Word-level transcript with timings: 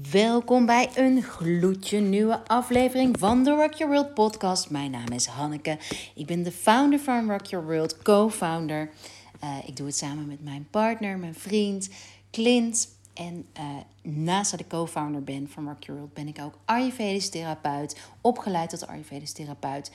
Welkom 0.00 0.66
bij 0.66 0.90
een 0.94 1.22
gloedje 1.22 1.98
nieuwe 1.98 2.46
aflevering 2.46 3.18
van 3.18 3.44
de 3.44 3.50
Rock 3.50 3.72
Your 3.72 3.92
World 3.92 4.14
podcast. 4.14 4.70
Mijn 4.70 4.90
naam 4.90 5.08
is 5.08 5.26
Hanneke. 5.26 5.78
Ik 6.14 6.26
ben 6.26 6.42
de 6.42 6.52
founder 6.52 6.98
van 6.98 7.30
Rock 7.30 7.44
Your 7.46 7.66
World, 7.66 8.02
co-founder. 8.02 8.90
Uh, 9.44 9.56
ik 9.66 9.76
doe 9.76 9.86
het 9.86 9.96
samen 9.96 10.26
met 10.26 10.44
mijn 10.44 10.66
partner, 10.70 11.18
mijn 11.18 11.34
vriend 11.34 11.88
Clint. 12.30 12.88
En 13.14 13.46
uh, 13.58 14.12
naast 14.12 14.50
dat 14.50 14.66
co-founder 14.66 15.24
ben 15.24 15.48
van 15.48 15.68
Rock 15.68 15.82
Your 15.84 16.00
World, 16.00 16.14
ben 16.14 16.28
ik 16.28 16.38
ook 16.40 16.58
Ayurvedisch 16.64 17.28
therapeut, 17.28 18.00
opgeleid 18.20 18.70
tot 18.70 18.86
Ayurvedisch 18.86 19.32
therapeut. 19.32 19.90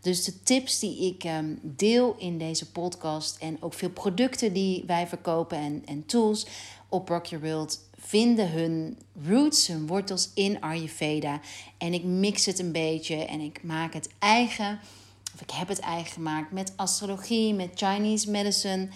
Dus 0.00 0.24
de 0.24 0.42
tips 0.42 0.78
die 0.78 1.06
ik 1.06 1.24
um, 1.24 1.58
deel 1.62 2.14
in 2.18 2.38
deze 2.38 2.70
podcast 2.70 3.38
en 3.38 3.56
ook 3.60 3.74
veel 3.74 3.90
producten 3.90 4.52
die 4.52 4.84
wij 4.86 5.06
verkopen 5.06 5.58
en, 5.58 5.82
en 5.86 6.06
tools 6.06 6.46
op 6.88 7.08
Rock 7.08 7.26
Your 7.26 7.44
World 7.44 7.80
vinden 8.04 8.50
hun 8.50 8.98
roots, 9.26 9.66
hun 9.66 9.86
wortels 9.86 10.30
in 10.34 10.60
Ayurveda. 10.60 11.40
En 11.78 11.94
ik 11.94 12.04
mix 12.04 12.46
het 12.46 12.58
een 12.58 12.72
beetje 12.72 13.24
en 13.24 13.40
ik 13.40 13.62
maak 13.62 13.92
het 13.92 14.08
eigen. 14.18 14.80
Of 15.34 15.40
ik 15.40 15.50
heb 15.50 15.68
het 15.68 15.80
eigen 15.80 16.12
gemaakt 16.12 16.52
met 16.52 16.72
astrologie, 16.76 17.54
met 17.54 17.70
Chinese 17.74 18.30
medicine. 18.30 18.88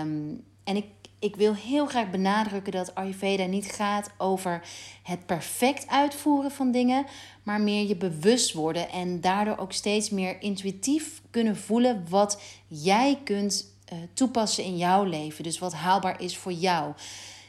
Um, 0.00 0.44
en 0.64 0.76
ik, 0.76 0.84
ik 1.18 1.36
wil 1.36 1.54
heel 1.54 1.86
graag 1.86 2.10
benadrukken 2.10 2.72
dat 2.72 2.94
Ayurveda 2.94 3.44
niet 3.44 3.66
gaat 3.66 4.10
over 4.18 4.62
het 5.02 5.26
perfect 5.26 5.88
uitvoeren 5.88 6.50
van 6.50 6.70
dingen, 6.70 7.06
maar 7.42 7.60
meer 7.60 7.88
je 7.88 7.96
bewust 7.96 8.52
worden 8.52 8.90
en 8.90 9.20
daardoor 9.20 9.56
ook 9.56 9.72
steeds 9.72 10.10
meer 10.10 10.42
intuïtief 10.42 11.22
kunnen 11.30 11.56
voelen 11.56 12.06
wat 12.08 12.40
jij 12.66 13.18
kunt 13.24 13.66
uh, 13.92 13.98
toepassen 14.12 14.64
in 14.64 14.76
jouw 14.76 15.04
leven. 15.04 15.44
Dus 15.44 15.58
wat 15.58 15.72
haalbaar 15.72 16.22
is 16.22 16.36
voor 16.36 16.52
jou. 16.52 16.94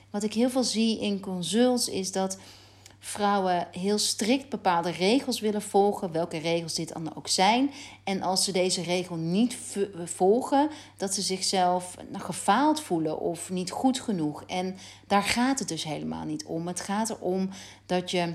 Wat 0.09 0.23
ik 0.23 0.33
heel 0.33 0.49
veel 0.49 0.63
zie 0.63 0.99
in 0.99 1.19
consults 1.19 1.89
is 1.89 2.11
dat 2.11 2.37
vrouwen 2.99 3.67
heel 3.71 3.97
strikt 3.97 4.49
bepaalde 4.49 4.89
regels 4.89 5.39
willen 5.39 5.61
volgen, 5.61 6.11
welke 6.11 6.37
regels 6.37 6.73
dit 6.73 6.93
dan 6.93 7.15
ook 7.15 7.27
zijn. 7.27 7.71
En 8.03 8.21
als 8.21 8.43
ze 8.43 8.51
deze 8.51 8.81
regel 8.81 9.15
niet 9.15 9.57
volgen, 10.03 10.69
dat 10.97 11.13
ze 11.13 11.21
zichzelf 11.21 11.95
nou, 12.11 12.23
gefaald 12.23 12.81
voelen 12.81 13.19
of 13.19 13.49
niet 13.49 13.71
goed 13.71 13.99
genoeg. 13.99 14.43
En 14.43 14.77
daar 15.07 15.23
gaat 15.23 15.59
het 15.59 15.67
dus 15.67 15.83
helemaal 15.83 16.25
niet 16.25 16.45
om. 16.45 16.67
Het 16.67 16.79
gaat 16.79 17.09
erom 17.09 17.49
dat 17.85 18.11
je, 18.11 18.33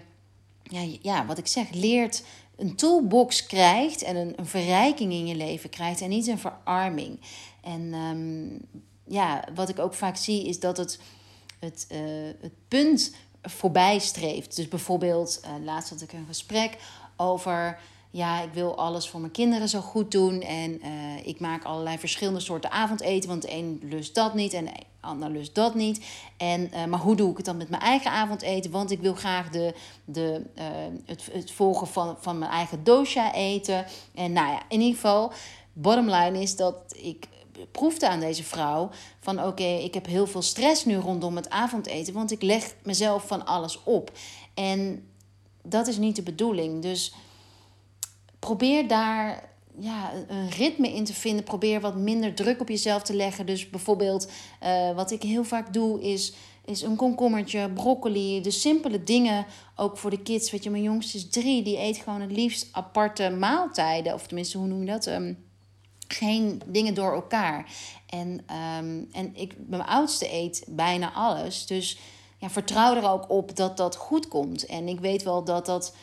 ja, 0.63 0.87
ja 1.03 1.27
wat 1.27 1.39
ik 1.39 1.47
zeg, 1.47 1.71
leert 1.71 2.23
een 2.57 2.77
toolbox 2.77 3.47
krijgt 3.47 4.03
en 4.03 4.17
een, 4.17 4.33
een 4.37 4.47
verrijking 4.47 5.13
in 5.13 5.27
je 5.27 5.35
leven 5.35 5.71
krijgt 5.71 6.01
en 6.01 6.09
niet 6.09 6.27
een 6.27 6.39
verarming. 6.39 7.21
En 7.61 7.95
um, 7.95 8.61
ja, 9.07 9.45
wat 9.55 9.69
ik 9.69 9.79
ook 9.79 9.95
vaak 9.95 10.17
zie 10.17 10.47
is 10.49 10.61
dat 10.61 10.77
het 10.77 10.99
het, 11.65 11.87
uh, 11.93 11.99
het 12.41 12.53
punt 12.69 13.15
voorbij 13.43 13.99
streeft. 13.99 14.57
Dus 14.57 14.69
bijvoorbeeld, 14.69 15.41
uh, 15.45 15.65
laatst 15.65 15.91
had 15.91 16.01
ik 16.01 16.13
een 16.13 16.27
gesprek 16.27 16.77
over. 17.17 17.79
Ja, 18.11 18.43
ik 18.43 18.53
wil 18.53 18.77
alles 18.77 19.09
voor 19.09 19.21
mijn 19.21 19.33
kinderen 19.33 19.69
zo 19.69 19.81
goed 19.81 20.11
doen. 20.11 20.41
En 20.41 20.87
uh, 20.87 21.27
ik 21.27 21.41
maak 21.41 21.65
allerlei 21.65 21.99
verschillende 21.99 22.41
soorten 22.41 22.71
avondeten. 22.71 23.29
Want 23.29 23.43
de 23.43 23.53
een 23.53 23.81
lust 23.83 24.15
dat 24.15 24.35
niet 24.35 24.53
en 24.53 24.65
de 24.65 24.73
ander 25.01 25.31
lust 25.31 25.55
dat 25.55 25.75
niet. 25.75 26.05
En, 26.37 26.71
maar 26.89 27.01
hoe 27.01 27.17
doe 27.17 27.31
ik 27.31 27.37
het 27.37 27.47
dan 27.47 27.57
met 27.57 27.69
mijn 27.69 27.83
eigen 27.83 28.11
avondeten? 28.11 28.71
Want 28.71 28.91
ik 28.91 29.01
wil 29.01 29.15
graag 29.15 29.51
de, 29.51 29.75
de, 30.05 30.43
het, 31.05 31.29
het 31.33 31.51
volgen 31.51 31.87
van, 31.87 32.17
van 32.21 32.39
mijn 32.39 32.51
eigen 32.51 32.85
dosha 32.85 33.35
eten. 33.35 33.87
En 34.15 34.33
nou 34.33 34.49
ja, 34.53 34.63
in 34.69 34.81
ieder 34.81 34.95
geval, 34.95 35.33
bottom 35.73 36.11
line 36.11 36.41
is 36.41 36.57
dat 36.57 36.77
ik 36.97 37.29
proefde 37.73 38.09
aan 38.09 38.21
deze 38.21 38.45
vrouw 38.45 38.91
van 39.21 39.45
oké, 39.45 39.65
ik 39.65 39.95
heb 39.95 40.07
heel 40.07 40.27
veel 40.27 40.43
stress 40.43 40.85
nu 40.85 40.97
rondom 40.97 41.37
het 41.37 41.51
avondeten, 41.51 42.15
want 42.15 42.31
ik 42.31 42.43
leg 42.43 42.75
mezelf 42.83 43.27
van 43.27 43.47
alles 43.47 43.83
op. 43.85 44.13
En 44.55 45.09
dat 45.63 45.87
is 45.87 45.97
niet 45.97 46.17
de 46.17 46.23
bedoeling. 46.23 46.83
Dus 46.83 47.15
probeer 48.39 48.89
daar 48.89 49.53
ja, 49.79 50.13
een 50.29 50.51
ritme 50.51 50.95
in 50.95 51.05
te 51.05 51.15
vinden. 51.15 51.45
Probeer 51.45 51.81
wat 51.81 51.97
minder 51.97 52.35
druk 52.35 52.61
op 52.61 52.69
jezelf 52.69 53.03
te 53.03 53.15
leggen. 53.15 53.47
Dus 53.47 53.71
bijvoorbeeld, 53.71 54.31
uh, 54.63 54.95
wat 54.95 55.11
ik 55.11 55.23
heel 55.23 55.45
vaak 55.45 55.73
doe, 55.73 56.03
is, 56.03 56.33
is 56.65 56.83
een 56.83 56.97
komkommertje, 56.97 57.71
broccoli. 57.71 58.41
De 58.41 58.51
simpele 58.51 59.05
dingen, 59.05 59.47
ook 59.77 59.99
voor 59.99 60.11
de 60.11 60.23
kids. 60.23 60.51
Weet 60.51 60.65
je, 60.65 60.71
mijn 60.71 60.83
jongste 60.83 61.17
is 61.17 61.29
drie, 61.29 61.63
die 61.63 61.79
eet 61.79 61.97
gewoon 61.97 62.21
het 62.21 62.33
liefst 62.33 62.69
aparte 62.73 63.31
maaltijden. 63.31 64.15
Of 64.15 64.27
tenminste, 64.27 64.59
hoe 64.59 64.67
noem 64.67 64.81
je 64.81 64.87
dat? 64.87 65.07
Um, 65.07 65.45
geen 66.09 66.63
dingen 66.67 66.95
door 66.95 67.13
elkaar. 67.13 67.73
En, 68.07 68.29
um, 68.29 69.09
en 69.13 69.31
ik, 69.37 69.55
mijn 69.67 69.83
oudste 69.83 70.33
eet 70.33 70.65
bijna 70.69 71.13
alles. 71.13 71.67
Dus 71.67 71.99
ja, 72.39 72.51
vertrouw 72.51 72.97
er 72.97 73.11
ook 73.11 73.31
op 73.31 73.57
dat 73.57 73.77
dat 73.77 73.97
goed 73.97 74.29
komt. 74.29 74.67
En 74.67 74.89
ik 74.89 75.01
weet 75.01 75.23
wel 75.23 75.45
dat, 75.45 75.67
dat, 75.67 75.95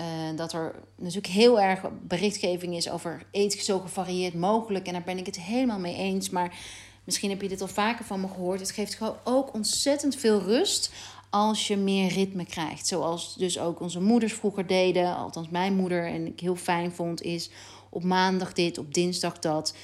uh, 0.00 0.36
dat 0.36 0.52
er 0.52 0.74
natuurlijk 0.96 1.26
heel 1.26 1.60
erg 1.60 1.80
berichtgeving 2.02 2.76
is 2.76 2.90
over 2.90 3.26
eet 3.30 3.52
zo 3.52 3.78
gevarieerd 3.78 4.34
mogelijk. 4.34 4.86
En 4.86 4.92
daar 4.92 5.02
ben 5.02 5.18
ik 5.18 5.26
het 5.26 5.40
helemaal 5.40 5.78
mee 5.78 5.96
eens. 5.96 6.30
Maar 6.30 6.56
misschien 7.04 7.30
heb 7.30 7.42
je 7.42 7.48
dit 7.48 7.60
al 7.60 7.68
vaker 7.68 8.04
van 8.04 8.20
me 8.20 8.28
gehoord. 8.28 8.60
Het 8.60 8.70
geeft 8.70 8.94
gewoon 8.94 9.16
ook 9.24 9.54
ontzettend 9.54 10.16
veel 10.16 10.40
rust 10.40 10.92
als 11.30 11.66
je 11.66 11.76
meer 11.76 12.08
ritme 12.08 12.44
krijgt. 12.44 12.86
Zoals 12.86 13.34
dus 13.34 13.58
ook 13.58 13.80
onze 13.80 14.00
moeders 14.00 14.32
vroeger 14.32 14.66
deden. 14.66 15.16
Althans, 15.16 15.48
mijn 15.48 15.74
moeder 15.74 16.06
en 16.06 16.26
ik 16.26 16.40
heel 16.40 16.56
fijn 16.56 16.92
vond 16.92 17.22
is 17.22 17.50
op 17.94 18.04
maandag 18.04 18.52
dit, 18.52 18.78
op 18.78 18.94
dinsdag 18.94 19.38
dat. 19.38 19.74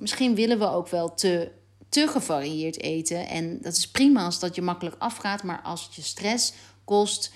Misschien 0.00 0.34
willen 0.34 0.58
we 0.58 0.70
ook 0.70 0.88
wel 0.88 1.14
te, 1.14 1.50
te 1.88 2.06
gevarieerd 2.06 2.80
eten. 2.80 3.28
En 3.28 3.60
dat 3.60 3.76
is 3.76 3.90
prima 3.90 4.24
als 4.24 4.38
dat 4.38 4.54
je 4.54 4.62
makkelijk 4.62 4.96
afgaat. 4.98 5.42
Maar 5.42 5.62
als 5.62 5.84
het 5.84 5.94
je 5.94 6.02
stress 6.02 6.52
kost, 6.84 7.32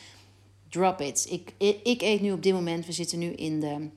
drop 0.68 1.00
it. 1.00 1.26
Ik, 1.30 1.52
ik 1.82 2.02
eet 2.02 2.20
nu 2.20 2.32
op 2.32 2.42
dit 2.42 2.52
moment, 2.52 2.86
we 2.86 2.92
zitten 2.92 3.18
nu 3.18 3.26
in 3.26 3.60
de 3.60 3.88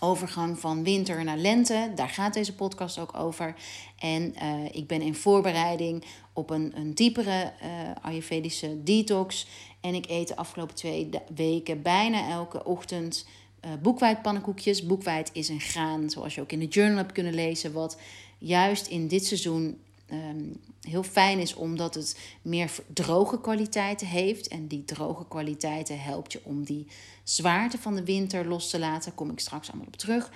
overgang 0.00 0.58
van 0.58 0.84
winter 0.84 1.24
naar 1.24 1.36
lente. 1.36 1.92
Daar 1.94 2.08
gaat 2.08 2.34
deze 2.34 2.54
podcast 2.54 2.98
ook 2.98 3.16
over. 3.16 3.54
En 3.98 4.34
uh, 4.42 4.64
ik 4.70 4.86
ben 4.86 5.02
in 5.02 5.14
voorbereiding 5.14 6.04
op 6.32 6.50
een, 6.50 6.72
een 6.76 6.94
diepere 6.94 7.52
uh, 7.62 7.68
Ayurvedische 8.02 8.82
detox. 8.82 9.46
En 9.80 9.94
ik 9.94 10.06
eet 10.08 10.28
de 10.28 10.36
afgelopen 10.36 10.74
twee 10.74 11.10
weken 11.34 11.82
bijna 11.82 12.28
elke 12.28 12.64
ochtend 12.64 13.26
uh, 13.66 13.72
boekwijdpannenkoekjes. 13.82 14.86
Boekwijd 14.86 15.30
is 15.32 15.48
een 15.48 15.60
graan, 15.60 16.10
zoals 16.10 16.34
je 16.34 16.40
ook 16.40 16.52
in 16.52 16.58
de 16.58 16.68
journal 16.68 16.96
hebt 16.96 17.12
kunnen 17.12 17.34
lezen, 17.34 17.72
wat 17.72 17.98
juist 18.38 18.86
in 18.86 19.08
dit 19.08 19.26
seizoen 19.26 19.78
um, 20.12 20.56
heel 20.80 21.02
fijn 21.02 21.38
is 21.38 21.54
omdat 21.54 21.94
het 21.94 22.18
meer 22.42 22.70
droge 22.92 23.40
kwaliteiten 23.40 24.06
heeft. 24.06 24.48
En 24.48 24.66
die 24.66 24.84
droge 24.84 25.24
kwaliteiten 25.28 26.00
helpt 26.00 26.32
je 26.32 26.40
om 26.42 26.64
die 26.64 26.86
zwaarte 27.22 27.78
van 27.78 27.94
de 27.94 28.04
winter 28.04 28.48
los 28.48 28.70
te 28.70 28.78
laten. 28.78 29.04
Daar 29.04 29.14
kom 29.14 29.30
ik 29.30 29.40
straks 29.40 29.68
allemaal 29.68 29.86
op 29.86 29.96
terug. 29.96 30.30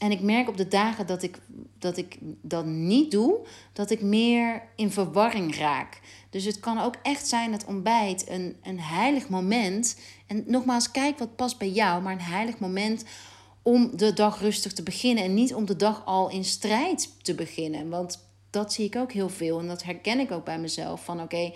En 0.00 0.10
ik 0.10 0.20
merk 0.20 0.48
op 0.48 0.56
de 0.56 0.68
dagen 0.68 1.06
dat 1.06 1.22
ik, 1.22 1.38
dat 1.78 1.96
ik 1.96 2.18
dat 2.42 2.64
niet 2.64 3.10
doe, 3.10 3.46
dat 3.72 3.90
ik 3.90 4.02
meer 4.02 4.62
in 4.76 4.90
verwarring 4.90 5.56
raak. 5.56 6.00
Dus 6.30 6.44
het 6.44 6.60
kan 6.60 6.80
ook 6.80 6.94
echt 7.02 7.26
zijn 7.26 7.50
dat 7.50 7.64
ontbijt 7.64 8.28
een, 8.28 8.56
een 8.62 8.80
heilig 8.80 9.28
moment. 9.28 9.98
En 10.26 10.44
nogmaals, 10.46 10.90
kijk 10.90 11.18
wat 11.18 11.36
past 11.36 11.58
bij 11.58 11.70
jou, 11.70 12.02
maar 12.02 12.12
een 12.12 12.20
heilig 12.20 12.58
moment 12.58 13.04
om 13.62 13.96
de 13.96 14.12
dag 14.12 14.40
rustig 14.40 14.72
te 14.72 14.82
beginnen. 14.82 15.24
En 15.24 15.34
niet 15.34 15.54
om 15.54 15.66
de 15.66 15.76
dag 15.76 16.02
al 16.04 16.30
in 16.30 16.44
strijd 16.44 17.22
te 17.22 17.34
beginnen. 17.34 17.88
Want 17.88 18.28
dat 18.50 18.72
zie 18.72 18.84
ik 18.84 18.96
ook 18.96 19.12
heel 19.12 19.28
veel. 19.28 19.58
En 19.58 19.66
dat 19.66 19.82
herken 19.82 20.20
ik 20.20 20.30
ook 20.30 20.44
bij 20.44 20.58
mezelf. 20.58 21.04
Van 21.04 21.20
oké, 21.20 21.52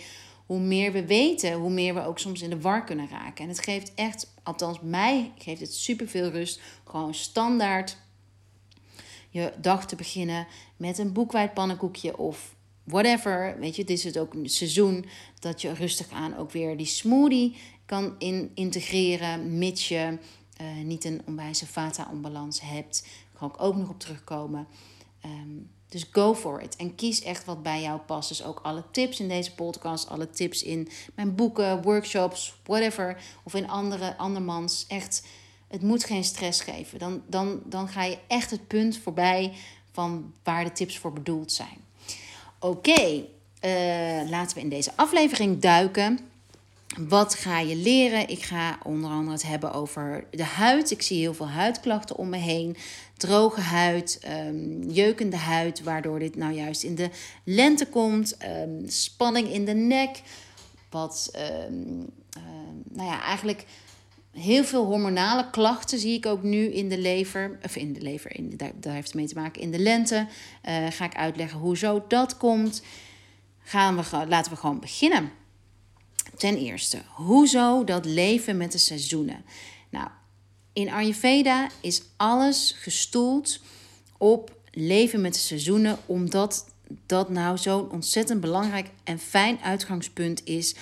hoe 0.46 0.60
meer 0.60 0.92
we 0.92 1.06
weten, 1.06 1.52
hoe 1.52 1.70
meer 1.70 1.94
we 1.94 2.04
ook 2.04 2.18
soms 2.18 2.42
in 2.42 2.50
de 2.50 2.60
war 2.60 2.84
kunnen 2.84 3.08
raken. 3.08 3.44
En 3.44 3.48
het 3.50 3.60
geeft 3.60 3.92
echt, 3.94 4.32
althans 4.42 4.78
mij 4.82 5.32
geeft 5.38 5.60
het 5.60 5.74
superveel 5.74 6.28
rust. 6.30 6.60
Gewoon 6.84 7.14
standaard 7.14 8.02
je 9.34 9.52
dag 9.60 9.86
te 9.86 9.96
beginnen 9.96 10.46
met 10.76 10.98
een 10.98 11.12
boekwijd 11.12 11.54
pannenkoekje 11.54 12.18
of 12.18 12.54
whatever. 12.84 13.56
Weet 13.58 13.76
je, 13.76 13.82
het 13.82 13.90
is 13.90 14.04
het 14.04 14.18
ook 14.18 14.34
een 14.34 14.48
seizoen 14.48 15.06
dat 15.38 15.60
je 15.60 15.72
rustig 15.72 16.10
aan 16.10 16.36
ook 16.36 16.50
weer 16.50 16.76
die 16.76 16.86
smoothie 16.86 17.56
kan 17.86 18.14
in, 18.18 18.50
integreren, 18.54 19.58
mits 19.58 19.88
je 19.88 20.18
uh, 20.60 20.84
niet 20.84 21.04
een 21.04 21.22
onwijze 21.26 21.66
vata-onbalans 21.66 22.60
hebt. 22.60 23.02
Daar 23.02 23.38
kan 23.38 23.48
ik 23.48 23.62
ook 23.62 23.76
nog 23.76 23.88
op 23.88 24.00
terugkomen. 24.00 24.66
Um, 25.24 25.70
dus 25.88 26.06
go 26.10 26.34
for 26.34 26.60
it. 26.60 26.76
En 26.76 26.94
kies 26.94 27.22
echt 27.22 27.44
wat 27.44 27.62
bij 27.62 27.82
jou 27.82 28.00
past. 28.00 28.28
Dus 28.28 28.44
ook 28.44 28.60
alle 28.62 28.84
tips 28.90 29.20
in 29.20 29.28
deze 29.28 29.54
podcast, 29.54 30.08
alle 30.08 30.30
tips 30.30 30.62
in 30.62 30.88
mijn 31.14 31.34
boeken, 31.34 31.82
workshops, 31.82 32.54
whatever. 32.64 33.22
Of 33.44 33.54
in 33.54 33.68
andere 33.68 34.16
andermans. 34.16 34.84
Echt, 34.88 35.26
het 35.74 35.82
moet 35.82 36.04
geen 36.04 36.24
stress 36.24 36.60
geven. 36.60 36.98
Dan, 36.98 37.22
dan, 37.26 37.60
dan 37.64 37.88
ga 37.88 38.04
je 38.04 38.18
echt 38.26 38.50
het 38.50 38.66
punt 38.66 38.98
voorbij 38.98 39.52
van 39.92 40.32
waar 40.42 40.64
de 40.64 40.72
tips 40.72 40.98
voor 40.98 41.12
bedoeld 41.12 41.52
zijn. 41.52 41.78
Oké, 42.58 43.24
uh, 43.64 44.30
laten 44.30 44.56
we 44.56 44.62
in 44.62 44.68
deze 44.68 44.92
aflevering 44.96 45.60
duiken. 45.60 46.18
Wat 46.98 47.34
ga 47.34 47.58
je 47.58 47.76
leren? 47.76 48.28
Ik 48.28 48.42
ga 48.42 48.78
onder 48.82 49.10
andere 49.10 49.32
het 49.32 49.46
hebben 49.46 49.72
over 49.72 50.24
de 50.30 50.44
huid. 50.44 50.90
Ik 50.90 51.02
zie 51.02 51.18
heel 51.18 51.34
veel 51.34 51.48
huidklachten 51.48 52.16
om 52.16 52.28
me 52.28 52.36
heen. 52.36 52.76
Droge 53.16 53.60
huid, 53.60 54.20
um, 54.46 54.90
jeukende 54.90 55.36
huid, 55.36 55.82
waardoor 55.82 56.18
dit 56.18 56.36
nou 56.36 56.52
juist 56.52 56.82
in 56.82 56.94
de 56.94 57.10
lente 57.44 57.86
komt. 57.86 58.36
Um, 58.42 58.88
spanning 58.88 59.48
in 59.48 59.64
de 59.64 59.74
nek. 59.74 60.22
wat 60.90 61.28
ehm, 61.32 61.74
ehm, 62.30 62.74
nou 62.88 63.08
ja, 63.08 63.22
eigenlijk 63.22 63.64
heel 64.34 64.64
veel 64.64 64.84
hormonale 64.84 65.50
klachten 65.50 65.98
zie 65.98 66.16
ik 66.16 66.26
ook 66.26 66.42
nu 66.42 66.64
in 66.64 66.88
de 66.88 66.98
lever. 66.98 67.58
Of 67.62 67.76
in 67.76 67.92
de 67.92 68.00
lever, 68.00 68.36
in, 68.36 68.56
daar, 68.56 68.72
daar 68.74 68.94
heeft 68.94 69.06
het 69.06 69.16
mee 69.16 69.26
te 69.26 69.34
maken. 69.34 69.62
In 69.62 69.70
de 69.70 69.78
lente 69.78 70.26
uh, 70.68 70.86
ga 70.90 71.04
ik 71.04 71.14
uitleggen 71.14 71.58
hoezo 71.58 72.04
dat 72.08 72.36
komt. 72.36 72.82
Gaan 73.58 73.96
we, 73.96 74.26
laten 74.28 74.52
we 74.52 74.58
gewoon 74.58 74.80
beginnen. 74.80 75.30
Ten 76.36 76.56
eerste, 76.56 77.02
hoezo 77.08 77.84
dat 77.84 78.04
leven 78.04 78.56
met 78.56 78.72
de 78.72 78.78
seizoenen? 78.78 79.44
Nou, 79.90 80.08
in 80.72 80.90
Ayurveda 80.90 81.68
is 81.80 82.02
alles 82.16 82.74
gestoeld 82.78 83.60
op 84.18 84.56
leven 84.70 85.20
met 85.20 85.34
de 85.34 85.40
seizoenen, 85.40 85.98
omdat 86.06 86.74
dat 87.06 87.28
nou 87.28 87.58
zo'n 87.58 87.90
ontzettend 87.90 88.40
belangrijk 88.40 88.90
en 89.04 89.18
fijn 89.18 89.58
uitgangspunt 89.62 90.44
is 90.44 90.74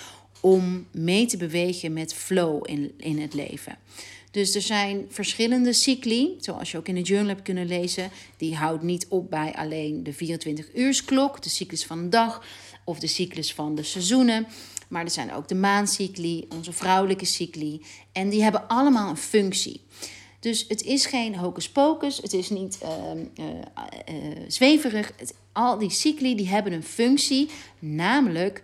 om 0.43 0.87
mee 0.91 1.27
te 1.27 1.37
bewegen 1.37 1.93
met 1.93 2.15
flow 2.15 2.63
in, 2.69 2.93
in 2.97 3.21
het 3.21 3.35
leven. 3.35 3.79
Dus 4.31 4.55
er 4.55 4.63
zijn 4.63 5.07
verschillende 5.09 5.73
cycli, 5.73 6.37
zoals 6.41 6.71
je 6.71 6.79
ook 6.79 6.89
in 6.89 6.95
de 6.95 7.01
journal 7.01 7.29
hebt 7.29 7.43
kunnen 7.43 7.67
lezen. 7.67 8.11
Die 8.37 8.57
houdt 8.57 8.83
niet 8.83 9.07
op 9.09 9.31
bij 9.31 9.53
alleen 9.55 10.03
de 10.03 10.15
24-uursklok, 10.15 11.41
de 11.41 11.49
cyclus 11.49 11.85
van 11.85 12.03
de 12.03 12.09
dag 12.09 12.45
of 12.85 12.99
de 12.99 13.07
cyclus 13.07 13.55
van 13.55 13.75
de 13.75 13.83
seizoenen. 13.83 14.47
Maar 14.89 15.05
er 15.05 15.11
zijn 15.11 15.33
ook 15.33 15.49
de 15.49 15.55
maancycli, 15.55 16.47
onze 16.49 16.73
vrouwelijke 16.73 17.25
cycli. 17.25 17.83
En 18.13 18.29
die 18.29 18.43
hebben 18.43 18.69
allemaal 18.69 19.11
een 19.11 19.17
functie. 19.17 19.81
Dus 20.41 20.65
het 20.69 20.83
is 20.83 21.07
geen 21.07 21.37
hocus 21.37 21.71
pocus, 21.71 22.17
het 22.17 22.33
is 22.33 22.51
niet 22.51 22.79
uh, 22.83 22.91
uh, 23.39 23.47
zweverig. 24.47 25.13
Het, 25.17 25.35
al 25.53 25.79
die 25.79 25.91
cycli 25.91 26.37
die 26.37 26.49
hebben 26.49 26.73
een 26.73 26.83
functie, 26.83 27.49
namelijk 27.79 28.63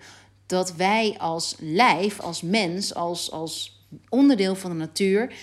dat 0.48 0.74
wij 0.74 1.14
als 1.18 1.56
lijf, 1.58 2.20
als 2.20 2.42
mens, 2.42 2.94
als, 2.94 3.30
als 3.30 3.82
onderdeel 4.08 4.54
van 4.54 4.70
de 4.70 4.76
natuur, 4.76 5.34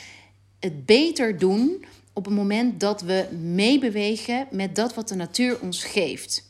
het 0.60 0.86
beter 0.86 1.38
doen 1.38 1.86
op 2.14 2.26
het 2.26 2.34
moment 2.34 2.80
dat 2.80 3.02
we 3.02 3.28
meebewegen 3.42 4.48
met 4.52 4.76
dat 4.76 4.94
wat 4.94 5.08
de 5.08 5.16
natuur 5.16 5.62
ons 5.62 5.84
geeft. 5.84 6.50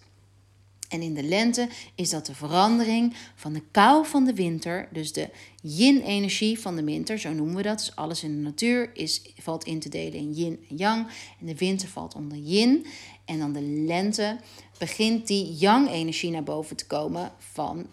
En 0.89 1.01
in 1.01 1.13
de 1.13 1.23
lente 1.23 1.69
is 1.95 2.09
dat 2.09 2.25
de 2.25 2.35
verandering 2.35 3.15
van 3.35 3.53
de 3.53 3.61
kou 3.71 4.05
van 4.05 4.25
de 4.25 4.33
winter, 4.33 4.87
dus 4.91 5.13
de 5.13 5.29
yin-energie 5.61 6.59
van 6.59 6.75
de 6.75 6.83
winter, 6.83 7.19
zo 7.19 7.33
noemen 7.33 7.55
we 7.55 7.61
dat. 7.61 7.77
Dus 7.77 7.95
alles 7.95 8.23
in 8.23 8.35
de 8.35 8.41
natuur 8.41 8.89
is, 8.93 9.21
valt 9.37 9.63
in 9.63 9.79
te 9.79 9.89
delen 9.89 10.19
in 10.19 10.33
yin 10.33 10.65
en 10.69 10.75
yang. 10.75 11.07
En 11.39 11.45
de 11.45 11.55
winter 11.55 11.87
valt 11.87 12.15
onder 12.15 12.37
yin. 12.37 12.85
En 13.25 13.39
dan 13.39 13.53
de 13.53 13.61
lente 13.61 14.37
begint 14.77 15.27
die 15.27 15.55
yang-energie 15.55 16.31
naar 16.31 16.43
boven 16.43 16.75
te 16.75 16.87
komen 16.87 17.31
van 17.37 17.85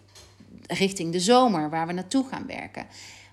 richting 0.67 1.13
de 1.13 1.21
zomer, 1.21 1.71
waar 1.71 1.87
we 1.87 1.93
naartoe 1.93 2.25
gaan 2.29 2.47
werken. 2.47 2.87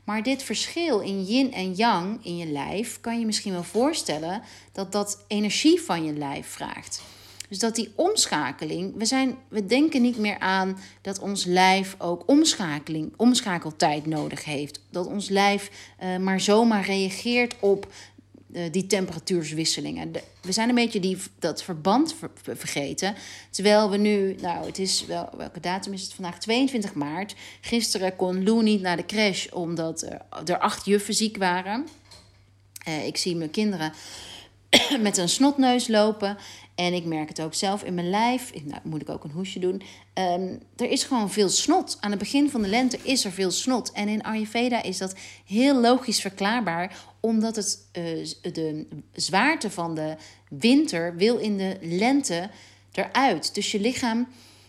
Maar 0.03 0.23
dit 0.23 0.43
verschil 0.43 0.99
in 0.99 1.23
yin 1.23 1.53
en 1.53 1.73
yang 1.73 2.25
in 2.25 2.37
je 2.37 2.45
lijf 2.45 3.01
kan 3.01 3.19
je 3.19 3.25
misschien 3.25 3.51
wel 3.51 3.63
voorstellen 3.63 4.41
dat 4.71 4.91
dat 4.91 5.23
energie 5.27 5.81
van 5.81 6.03
je 6.03 6.13
lijf 6.13 6.47
vraagt. 6.47 7.01
Dus 7.49 7.59
dat 7.59 7.75
die 7.75 7.91
omschakeling, 7.95 8.93
we, 8.97 9.05
zijn, 9.05 9.37
we 9.47 9.65
denken 9.65 10.01
niet 10.01 10.17
meer 10.17 10.39
aan 10.39 10.77
dat 11.01 11.19
ons 11.19 11.45
lijf 11.45 11.95
ook 11.97 12.23
omschakeling, 12.25 13.13
omschakeltijd 13.15 14.05
nodig 14.05 14.45
heeft. 14.45 14.81
Dat 14.89 15.07
ons 15.07 15.29
lijf 15.29 15.71
uh, 16.03 16.17
maar 16.17 16.39
zomaar 16.39 16.85
reageert 16.85 17.55
op 17.59 17.87
die 18.71 18.87
temperatuurswisselingen. 18.87 20.11
we 20.41 20.51
zijn 20.51 20.69
een 20.69 20.75
beetje 20.75 20.99
die, 20.99 21.17
dat 21.39 21.63
verband 21.63 22.15
vergeten. 22.43 23.15
Terwijl 23.49 23.89
we 23.89 23.97
nu, 23.97 24.35
nou, 24.41 24.65
het 24.65 24.79
is 24.79 25.05
wel, 25.05 25.29
welke 25.37 25.59
datum 25.59 25.93
is 25.93 26.01
het 26.01 26.13
vandaag? 26.13 26.39
22 26.39 26.93
maart. 26.93 27.35
Gisteren 27.61 28.15
kon 28.15 28.43
Lou 28.43 28.63
niet 28.63 28.81
naar 28.81 28.97
de 28.97 29.05
crash 29.05 29.47
omdat 29.47 30.07
er 30.45 30.59
acht 30.59 30.85
juffen 30.85 31.13
ziek 31.13 31.37
waren. 31.37 31.87
Uh, 32.87 33.05
ik 33.05 33.17
zie 33.17 33.35
mijn 33.35 33.51
kinderen 33.51 33.93
met 35.01 35.17
een 35.17 35.29
snotneus 35.29 35.87
lopen. 35.87 36.37
En 36.75 36.93
ik 36.93 37.05
merk 37.05 37.29
het 37.29 37.41
ook 37.41 37.53
zelf 37.53 37.83
in 37.83 37.93
mijn 37.93 38.09
lijf. 38.09 38.51
Nou, 38.63 38.81
moet 38.83 39.01
ik 39.01 39.09
ook 39.09 39.23
een 39.23 39.31
hoesje 39.31 39.59
doen. 39.59 39.81
Um, 40.13 40.61
er 40.75 40.89
is 40.89 41.03
gewoon 41.03 41.31
veel 41.31 41.49
snot. 41.49 41.97
Aan 41.99 42.09
het 42.09 42.19
begin 42.19 42.49
van 42.49 42.61
de 42.61 42.67
lente 42.67 42.99
is 43.03 43.25
er 43.25 43.31
veel 43.31 43.51
snot. 43.51 43.91
En 43.91 44.07
in 44.07 44.23
Ayurveda 44.23 44.83
is 44.83 44.97
dat 44.97 45.15
heel 45.45 45.81
logisch 45.81 46.21
verklaarbaar. 46.21 46.97
Omdat 47.19 47.55
het, 47.55 47.87
uh, 47.93 48.27
de 48.53 48.87
zwaarte 49.13 49.69
van 49.69 49.95
de 49.95 50.15
winter 50.49 51.15
wil 51.15 51.37
in 51.37 51.57
de 51.57 51.77
lente 51.81 52.49
eruit. 52.91 53.55
Dus 53.55 53.71
je 53.71 53.79
lichaam 53.79 54.27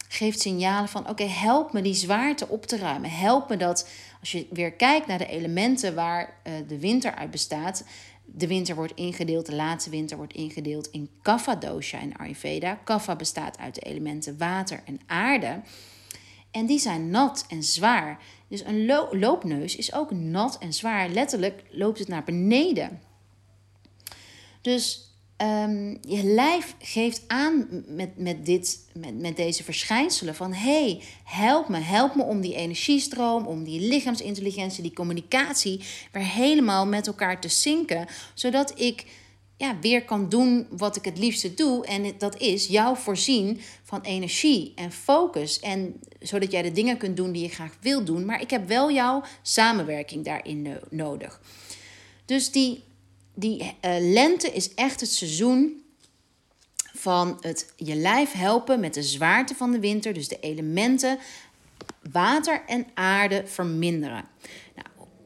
geeft 0.08 0.40
signalen 0.40 0.88
van... 0.88 1.08
oké, 1.08 1.24
help 1.24 1.72
me 1.72 1.82
die 1.82 1.94
zwaarte 1.94 2.48
op 2.48 2.66
te 2.66 2.76
ruimen. 2.76 3.10
Help 3.10 3.48
me 3.48 3.56
dat, 3.56 3.88
als 4.20 4.32
je 4.32 4.46
weer 4.50 4.72
kijkt 4.72 5.06
naar 5.06 5.18
de 5.18 5.26
elementen 5.26 5.94
waar 5.94 6.34
uh, 6.46 6.52
de 6.68 6.78
winter 6.78 7.14
uit 7.14 7.30
bestaat 7.30 7.84
de 8.34 8.46
winter 8.46 8.74
wordt 8.74 8.92
ingedeeld, 8.94 9.46
de 9.46 9.54
laatste 9.54 9.90
winter 9.90 10.16
wordt 10.16 10.32
ingedeeld 10.32 10.90
in 10.90 11.10
Kapha 11.22 11.54
dosha 11.54 12.00
in 12.00 12.16
Ayurveda. 12.16 12.74
Kapha 12.84 13.16
bestaat 13.16 13.58
uit 13.58 13.74
de 13.74 13.80
elementen 13.80 14.38
water 14.38 14.82
en 14.84 15.00
aarde. 15.06 15.60
En 16.50 16.66
die 16.66 16.78
zijn 16.78 17.10
nat 17.10 17.44
en 17.48 17.62
zwaar. 17.62 18.22
Dus 18.48 18.64
een 18.64 18.86
loopneus 19.10 19.76
is 19.76 19.94
ook 19.94 20.10
nat 20.10 20.58
en 20.58 20.72
zwaar. 20.72 21.08
Letterlijk 21.08 21.62
loopt 21.70 21.98
het 21.98 22.08
naar 22.08 22.24
beneden. 22.24 23.00
Dus 24.60 25.10
um, 25.42 25.98
je 26.00 26.24
lijf 26.24 26.74
geeft 26.78 27.22
aan 27.26 27.66
met, 27.86 28.18
met, 28.18 28.46
dit, 28.46 28.78
met, 28.92 29.18
met 29.18 29.36
deze 29.36 29.64
verschijnselen 29.64 30.34
van 30.34 30.52
hey, 30.52 31.02
help 31.24 31.68
me, 31.68 31.78
help 31.78 32.14
me 32.14 32.22
om 32.22 32.40
die 32.40 32.54
energiestroom, 32.54 33.46
om 33.46 33.64
die 33.64 33.80
lichaamsintelligentie, 33.80 34.82
die 34.82 34.92
communicatie 34.92 35.80
weer 36.12 36.26
helemaal 36.26 36.86
met 36.86 37.06
elkaar 37.06 37.40
te 37.40 37.48
zinken, 37.48 38.06
zodat 38.34 38.80
ik 38.80 39.04
ja, 39.60 39.78
weer 39.80 40.04
kan 40.04 40.28
doen 40.28 40.66
wat 40.70 40.96
ik 40.96 41.04
het 41.04 41.18
liefste 41.18 41.54
doe. 41.54 41.86
En 41.86 42.12
dat 42.18 42.38
is 42.38 42.66
jou 42.66 42.96
voorzien 42.96 43.60
van 43.82 44.00
energie 44.00 44.72
en 44.74 44.92
focus. 44.92 45.60
En 45.60 46.00
zodat 46.20 46.52
jij 46.52 46.62
de 46.62 46.72
dingen 46.72 46.96
kunt 46.96 47.16
doen 47.16 47.32
die 47.32 47.42
je 47.42 47.48
graag 47.48 47.76
wil 47.80 48.04
doen. 48.04 48.24
Maar 48.24 48.40
ik 48.40 48.50
heb 48.50 48.68
wel 48.68 48.90
jouw 48.90 49.22
samenwerking 49.42 50.24
daarin 50.24 50.78
nodig. 50.90 51.40
Dus 52.24 52.50
die 52.50 52.82
die 53.34 53.62
uh, 53.62 53.70
lente 53.98 54.52
is 54.52 54.74
echt 54.74 55.00
het 55.00 55.12
seizoen 55.12 55.82
van 56.94 57.36
het 57.40 57.72
je 57.76 57.94
lijf 57.94 58.32
helpen 58.32 58.80
met 58.80 58.94
de 58.94 59.02
zwaarte 59.02 59.54
van 59.54 59.70
de 59.70 59.80
winter. 59.80 60.12
Dus 60.12 60.28
de 60.28 60.40
elementen 60.40 61.18
water 62.12 62.62
en 62.66 62.86
aarde 62.94 63.42
verminderen. 63.46 64.24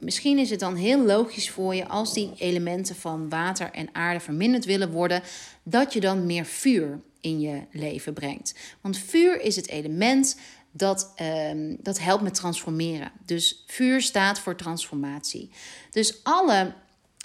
Misschien 0.04 0.38
is 0.38 0.50
het 0.50 0.60
dan 0.60 0.74
heel 0.74 1.04
logisch 1.04 1.50
voor 1.50 1.74
je 1.74 1.88
als 1.88 2.14
die 2.14 2.32
elementen 2.38 2.96
van 2.96 3.28
water 3.28 3.70
en 3.70 3.88
aarde 3.92 4.20
verminderd 4.20 4.64
willen 4.64 4.90
worden, 4.90 5.22
dat 5.62 5.92
je 5.92 6.00
dan 6.00 6.26
meer 6.26 6.44
vuur 6.44 7.00
in 7.20 7.40
je 7.40 7.62
leven 7.70 8.12
brengt. 8.14 8.54
Want 8.80 8.98
vuur 8.98 9.40
is 9.40 9.56
het 9.56 9.68
element 9.68 10.36
dat, 10.72 11.14
um, 11.50 11.76
dat 11.80 11.98
helpt 11.98 12.22
met 12.22 12.34
transformeren. 12.34 13.12
Dus 13.24 13.64
vuur 13.66 14.00
staat 14.02 14.38
voor 14.38 14.56
transformatie. 14.56 15.50
Dus 15.90 16.20
alle 16.22 16.74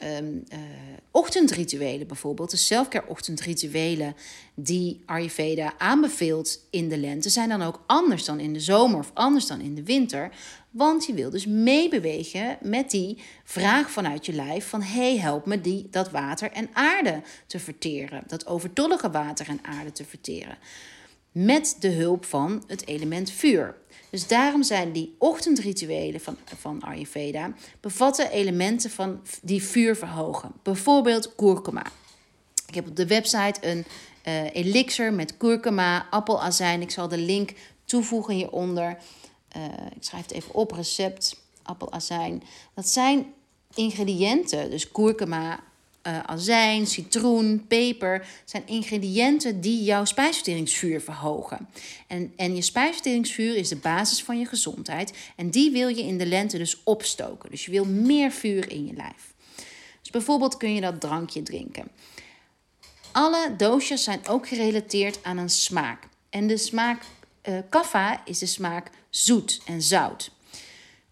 um, 0.04 0.44
uh, 0.54 0.60
ochtendrituelen 1.12 2.08
bijvoorbeeld, 2.08 2.52
de 2.52 2.58
selfcare 2.58 3.08
ochtendrituelen 3.08 4.16
die 4.54 5.02
Ayurveda 5.06 5.74
aanbeveelt 5.78 6.60
in 6.70 6.90
de 6.90 6.98
lente, 6.98 7.30
zijn 7.30 7.50
dan 7.50 7.62
ook 7.62 7.84
anders 7.86 8.26
dan 8.26 8.40
in 8.40 8.54
de 8.54 8.60
zomer 8.60 9.00
of 9.00 9.12
anders 9.14 9.48
dan 9.48 9.62
in 9.62 9.76
de 9.76 9.84
winter. 9.84 10.32
Want 10.70 11.06
je 11.06 11.14
wil 11.14 11.30
dus 11.30 11.46
meebewegen 11.46 12.58
met 12.62 12.92
die 12.92 13.18
vraag 13.44 13.92
vanuit 13.92 14.26
je 14.26 14.34
lijf 14.34 14.68
van 14.68 14.82
hey, 14.82 15.18
help 15.18 15.46
me 15.46 15.62
die, 15.62 15.88
dat 15.92 16.12
water 16.12 16.52
en 16.52 16.70
aarde 16.74 17.22
te 17.48 17.60
verteren. 17.60 18.24
Dat 18.28 18.48
overtollige 18.48 19.12
water 19.12 19.48
en 19.48 19.60
aarde 19.62 19.92
te 19.92 20.06
verteren. 20.06 20.58
Met 21.32 21.76
de 21.80 21.90
hulp 21.90 22.26
van 22.26 22.64
het 22.68 22.88
element 22.88 23.32
vuur. 23.32 23.76
Dus 24.10 24.28
daarom 24.28 24.64
zijn 24.64 24.92
die 24.92 25.16
ochtendrituelen 25.18 26.22
van, 26.22 26.38
van 26.58 26.82
Ayurveda 26.82 27.54
bevatten 27.80 28.32
elementen 28.32 28.90
van 28.90 29.22
die 29.42 29.64
vuur 29.64 29.96
verhogen. 29.96 30.52
Bijvoorbeeld 30.64 31.36
kurkuma. 31.36 31.86
Ik 32.68 32.76
heb 32.76 32.88
op 32.88 32.96
de 32.96 33.08
website 33.08 33.68
een 33.68 33.86
uh, 34.28 34.56
elixir 34.56 35.14
met 35.14 35.38
kurkuma, 35.38 36.08
appelazijn. 36.10 36.82
Ik 36.82 36.92
zal 36.92 37.08
de 37.08 37.18
link 37.18 37.54
toevoegen 37.86 38.34
hieronder. 38.34 38.98
Uh, 39.58 39.64
ik 39.96 40.04
schrijf 40.04 40.24
het 40.24 40.32
even 40.32 40.54
op, 40.54 40.72
recept, 40.72 41.42
appelazijn. 41.64 42.44
Dat 42.74 42.90
zijn 42.90 43.34
ingrediënten, 43.74 44.70
dus 44.70 44.92
kurkuma, 44.92 45.60
uh, 46.04 46.20
azijn, 46.20 46.88
citroen, 46.88 47.66
peper 47.68 48.28
zijn 48.46 48.64
ingrediënten 48.66 49.62
die 49.62 49.84
jouw 49.84 50.06
spijsverteringsvuur 50.06 51.02
verhogen. 51.02 51.70
En, 52.08 52.34
en 52.36 52.56
je 52.56 52.62
spijsverteringsvuur 52.62 53.56
is 53.56 53.70
de 53.70 53.76
basis 53.76 54.24
van 54.24 54.40
je 54.40 54.46
gezondheid. 54.46 55.14
En 55.36 55.50
die 55.50 55.72
wil 55.72 55.88
je 55.88 56.04
in 56.04 56.18
de 56.18 56.26
lente 56.26 56.58
dus 56.58 56.84
opstoken. 56.84 57.50
Dus 57.50 57.66
je 57.66 57.72
wil 57.72 57.86
meer 57.86 58.32
vuur 58.32 58.72
in 58.72 58.86
je 58.86 58.94
lijf. 58.94 59.34
Dus 60.02 60.12
bijvoorbeeld 60.12 60.58
kun 60.58 60.74
je 60.74 60.82
dat 60.82 61.02
drankje 61.02 61.44
drinken. 61.44 61.92
Alle 63.12 63.56
doosjes 63.58 64.04
zijn 64.04 64.28
ook 64.28 64.48
gerelateerd 64.48 65.24
aan 65.24 65.38
een 65.38 65.50
smaak. 65.50 66.08
En 66.30 66.48
de 66.48 66.58
smaak 66.58 67.04
uh, 67.44 67.58
kaffa 67.70 68.22
is 68.26 68.40
de 68.40 68.46
smaak 68.46 68.90
zoet 69.10 69.62
en 69.66 69.82
zout. 69.82 70.32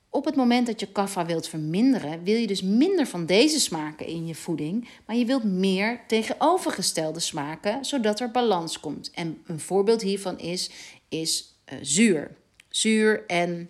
Op 0.10 0.26
het 0.26 0.36
moment 0.36 0.68
dat 0.68 0.80
je 0.80 0.92
kaffa 0.92 1.26
wilt 1.26 1.48
verminderen, 1.48 2.24
wil 2.24 2.36
je 2.36 2.48
dus 2.48 2.62
minder 2.62 3.08
van 3.08 3.26
deze 3.26 3.60
smaken 3.60 4.06
in 4.06 4.28
je 4.28 4.36
voeding, 4.36 4.88
maar 5.06 5.16
je 5.16 5.26
wilt 5.26 5.44
meer 5.44 6.02
tegenovergestelde 6.08 7.20
smaken, 7.20 7.86
zodat 7.86 8.20
er 8.20 8.32
balans 8.32 8.80
komt. 8.80 9.12
En 9.12 9.42
een 9.46 9.60
voorbeeld 9.60 10.02
hiervan 10.02 10.40
is, 10.40 10.70
is 11.10 11.60
uh, 11.74 11.80
zuur. 11.82 12.36
Zuur 12.70 13.26
en 13.28 13.70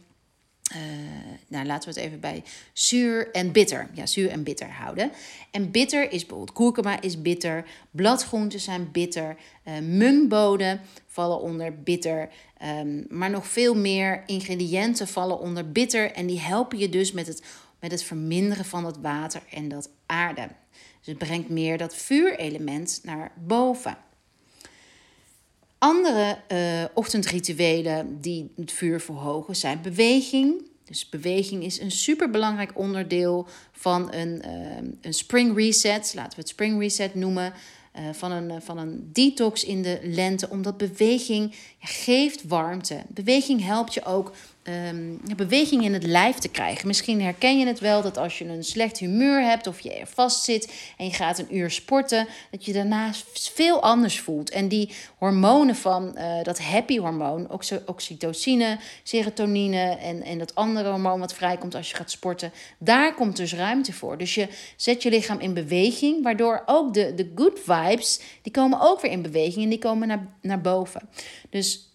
uh, 0.75 0.77
nou, 1.47 1.65
laten 1.65 1.89
we 1.89 1.95
het 1.95 2.05
even 2.05 2.19
bij 2.19 2.43
zuur 2.73 3.31
en 3.31 3.51
bitter. 3.51 3.89
Ja, 3.93 4.05
zuur 4.05 4.29
en 4.29 4.43
bitter 4.43 4.69
houden. 4.71 5.11
En 5.51 5.71
bitter 5.71 6.11
is 6.11 6.25
bijvoorbeeld 6.25 6.57
kurkuma 6.57 7.01
is 7.01 7.21
bitter, 7.21 7.65
bladgroenten 7.91 8.59
zijn 8.59 8.91
bitter, 8.91 9.35
uh, 9.67 9.73
mungboden 9.79 10.81
vallen 11.07 11.39
onder 11.39 11.81
bitter, 11.83 12.29
um, 12.79 13.05
maar 13.09 13.29
nog 13.29 13.47
veel 13.47 13.75
meer 13.75 14.23
ingrediënten 14.25 15.07
vallen 15.07 15.39
onder 15.39 15.71
bitter 15.71 16.11
en 16.11 16.27
die 16.27 16.39
helpen 16.39 16.77
je 16.77 16.89
dus 16.89 17.11
met 17.11 17.27
het, 17.27 17.43
met 17.79 17.91
het 17.91 18.03
verminderen 18.03 18.65
van 18.65 18.85
het 18.85 18.97
water 19.01 19.41
en 19.49 19.67
dat 19.67 19.89
aarde. 20.05 20.47
Dus 20.71 21.07
het 21.07 21.17
brengt 21.17 21.49
meer 21.49 21.77
dat 21.77 21.95
vuurelement 21.95 22.99
naar 23.03 23.31
boven. 23.35 23.97
Andere 25.77 26.37
uh, 26.51 26.83
ochtendrituelen 26.93 28.21
die 28.21 28.51
het 28.55 28.71
vuur 28.71 29.01
verhogen 29.01 29.55
zijn 29.55 29.81
beweging. 29.81 30.65
Dus 30.85 31.09
beweging 31.09 31.63
is 31.63 31.79
een 31.79 31.91
superbelangrijk 31.91 32.77
onderdeel 32.77 33.47
van 33.71 34.13
een, 34.13 34.41
uh, 34.45 34.89
een 35.01 35.13
spring 35.13 35.57
reset. 35.57 36.11
Laten 36.15 36.35
we 36.35 36.41
het 36.41 36.49
spring 36.49 36.79
reset 36.79 37.15
noemen. 37.15 37.53
Uh, 37.99 38.03
van, 38.13 38.31
een, 38.31 38.61
van 38.61 38.77
een 38.77 39.09
detox 39.13 39.63
in 39.63 39.81
de 39.81 39.99
lente. 40.03 40.49
Omdat 40.49 40.77
beweging 40.77 41.55
geeft 41.79 42.47
warmte. 42.47 43.01
Beweging 43.07 43.63
helpt 43.63 43.93
je 43.93 44.05
ook 44.05 44.31
um, 44.69 45.19
beweging 45.35 45.83
in 45.83 45.93
het 45.93 46.03
lijf 46.03 46.35
te 46.35 46.49
krijgen. 46.49 46.87
Misschien 46.87 47.21
herken 47.21 47.59
je 47.59 47.65
het 47.65 47.79
wel 47.79 48.01
dat 48.01 48.17
als 48.17 48.37
je 48.37 48.45
een 48.45 48.63
slecht 48.63 48.97
humeur 48.97 49.41
hebt 49.41 49.67
of 49.67 49.79
je 49.79 49.93
er 49.93 50.07
vast 50.07 50.43
zit 50.43 50.73
en 50.97 51.05
je 51.05 51.13
gaat 51.13 51.39
een 51.39 51.55
uur 51.55 51.71
sporten, 51.71 52.27
dat 52.51 52.65
je 52.65 52.73
daarna 52.73 53.11
veel 53.33 53.81
anders 53.81 54.19
voelt. 54.19 54.49
En 54.49 54.67
die 54.67 54.91
hormonen 55.17 55.75
van 55.75 56.15
uh, 56.15 56.43
dat 56.43 56.59
happy 56.59 56.97
hormoon, 56.97 57.47
oxytocine, 57.85 58.77
serotonine 59.03 59.97
en, 59.97 60.23
en 60.23 60.37
dat 60.37 60.55
andere 60.55 60.89
hormoon 60.89 61.19
wat 61.19 61.33
vrijkomt 61.33 61.75
als 61.75 61.89
je 61.89 61.95
gaat 61.95 62.11
sporten, 62.11 62.51
daar 62.77 63.13
komt 63.13 63.37
dus 63.37 63.53
ruimte 63.53 63.93
voor. 63.93 64.17
Dus 64.17 64.35
je 64.35 64.47
zet 64.75 65.03
je 65.03 65.09
lichaam 65.09 65.39
in 65.39 65.53
beweging, 65.53 66.23
waardoor 66.23 66.63
ook 66.65 66.93
de, 66.93 67.13
de 67.15 67.31
good 67.35 67.59
vibes, 67.63 68.19
die 68.41 68.51
komen 68.51 68.81
ook 68.81 69.01
weer 69.01 69.11
in 69.11 69.21
beweging 69.21 69.63
en 69.63 69.69
die 69.69 69.79
komen 69.79 70.07
naar, 70.07 70.27
naar 70.41 70.61
boven. 70.61 71.09
Dus 71.49 71.86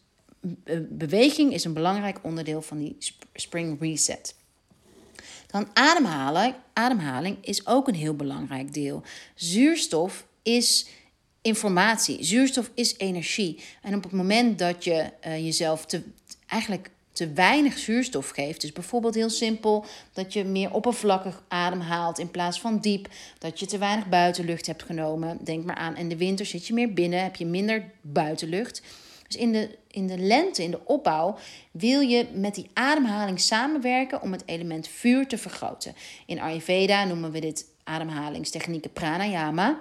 beweging 0.88 1.52
is 1.52 1.64
een 1.64 1.72
belangrijk 1.72 2.18
onderdeel 2.22 2.62
van 2.62 2.78
die 2.78 2.96
spring 3.34 3.80
reset. 3.80 4.34
Dan 5.46 5.68
ademhalen. 5.72 6.54
Ademhaling 6.72 7.36
is 7.40 7.66
ook 7.66 7.88
een 7.88 7.94
heel 7.94 8.14
belangrijk 8.14 8.74
deel. 8.74 9.02
Zuurstof 9.34 10.26
is 10.42 10.86
informatie. 11.42 12.24
Zuurstof 12.24 12.70
is 12.74 12.96
energie. 12.96 13.60
En 13.82 13.94
op 13.94 14.02
het 14.02 14.12
moment 14.12 14.58
dat 14.58 14.84
je 14.84 15.10
uh, 15.26 15.44
jezelf 15.44 15.86
te, 15.86 16.02
eigenlijk 16.46 16.90
te 17.12 17.32
weinig 17.32 17.78
zuurstof 17.78 18.28
geeft. 18.28 18.60
Dus 18.60 18.72
bijvoorbeeld 18.72 19.14
heel 19.14 19.30
simpel 19.30 19.84
dat 20.12 20.32
je 20.32 20.44
meer 20.44 20.72
oppervlakkig 20.72 21.42
ademhaalt 21.48 22.18
in 22.18 22.30
plaats 22.30 22.60
van 22.60 22.78
diep. 22.78 23.08
Dat 23.38 23.60
je 23.60 23.66
te 23.66 23.78
weinig 23.78 24.08
buitenlucht 24.08 24.66
hebt 24.66 24.82
genomen. 24.82 25.38
Denk 25.44 25.64
maar 25.64 25.76
aan, 25.76 25.96
in 25.96 26.08
de 26.08 26.16
winter 26.16 26.46
zit 26.46 26.66
je 26.66 26.74
meer 26.74 26.92
binnen, 26.92 27.22
heb 27.22 27.36
je 27.36 27.46
minder 27.46 27.90
buitenlucht. 28.00 28.82
Dus 29.32 29.40
in 29.40 29.52
de, 29.52 29.78
in 29.90 30.06
de 30.06 30.18
lente, 30.18 30.62
in 30.62 30.70
de 30.70 30.84
opbouw, 30.84 31.36
wil 31.70 32.00
je 32.00 32.26
met 32.34 32.54
die 32.54 32.70
ademhaling 32.72 33.40
samenwerken 33.40 34.22
om 34.22 34.32
het 34.32 34.42
element 34.46 34.88
vuur 34.88 35.26
te 35.26 35.38
vergroten. 35.38 35.94
In 36.26 36.40
Ayurveda 36.40 37.04
noemen 37.04 37.30
we 37.30 37.38
dit 37.38 37.66
ademhalingstechnieken 37.84 38.92
pranayama. 38.92 39.78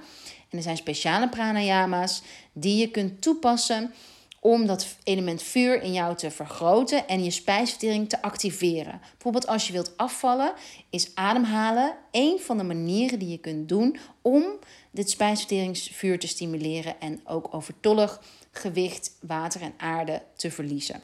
En 0.49 0.57
er 0.57 0.63
zijn 0.63 0.77
speciale 0.77 1.29
pranayama's 1.29 2.21
die 2.53 2.77
je 2.77 2.91
kunt 2.91 3.21
toepassen 3.21 3.93
om 4.39 4.65
dat 4.65 4.95
element 5.03 5.43
vuur 5.43 5.81
in 5.81 5.93
jou 5.93 6.15
te 6.15 6.31
vergroten 6.31 7.07
en 7.07 7.23
je 7.23 7.31
spijsvertering 7.31 8.09
te 8.09 8.21
activeren. 8.21 9.01
Bijvoorbeeld 9.11 9.47
als 9.47 9.67
je 9.67 9.73
wilt 9.73 9.97
afvallen, 9.97 10.53
is 10.89 11.15
ademhalen 11.15 11.95
een 12.11 12.39
van 12.39 12.57
de 12.57 12.63
manieren 12.63 13.19
die 13.19 13.29
je 13.29 13.37
kunt 13.37 13.69
doen 13.69 13.97
om 14.21 14.43
dit 14.91 15.09
spijsverteringsvuur 15.09 16.19
te 16.19 16.27
stimuleren 16.27 16.99
en 16.99 17.21
ook 17.25 17.53
overtollig 17.53 18.21
gewicht, 18.51 19.11
water 19.19 19.61
en 19.61 19.73
aarde 19.77 20.21
te 20.35 20.51
verliezen. 20.51 21.01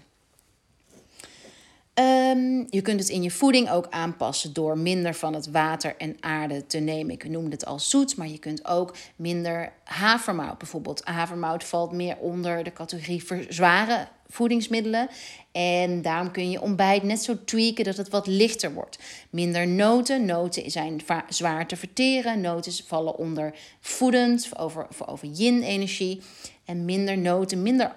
Um, 1.99 2.67
je 2.69 2.81
kunt 2.81 2.99
het 2.99 3.09
in 3.09 3.23
je 3.23 3.31
voeding 3.31 3.69
ook 3.69 3.87
aanpassen 3.89 4.53
door 4.53 4.77
minder 4.77 5.13
van 5.13 5.33
het 5.33 5.51
water 5.51 5.95
en 5.97 6.15
aarde 6.19 6.65
te 6.65 6.77
nemen. 6.77 7.13
Ik 7.13 7.29
noemde 7.29 7.51
het 7.51 7.65
al 7.65 7.79
zoet, 7.79 8.17
maar 8.17 8.27
je 8.27 8.37
kunt 8.37 8.65
ook 8.65 8.95
minder 9.15 9.73
havermout. 9.83 10.57
Bijvoorbeeld, 10.57 11.01
havermout 11.03 11.63
valt 11.63 11.91
meer 11.91 12.17
onder 12.17 12.63
de 12.63 12.73
categorie 12.73 13.23
zware 13.49 14.07
voedingsmiddelen. 14.27 15.09
En 15.51 16.01
daarom 16.01 16.31
kun 16.31 16.49
je 16.49 16.61
ontbijt 16.61 17.03
net 17.03 17.23
zo 17.23 17.43
tweaken 17.43 17.83
dat 17.83 17.97
het 17.97 18.09
wat 18.09 18.27
lichter 18.27 18.73
wordt. 18.73 18.99
Minder 19.29 19.67
noten. 19.67 20.25
Noten 20.25 20.71
zijn 20.71 21.01
zwaar 21.29 21.67
te 21.67 21.75
verteren. 21.75 22.41
Noten 22.41 22.73
vallen 22.85 23.17
onder 23.17 23.53
voedend, 23.79 24.49
over, 24.57 24.87
over 25.05 25.27
yin-energie. 25.27 26.21
En 26.67 26.85
minder 26.85 27.17
noten, 27.17 27.61
minder 27.61 27.93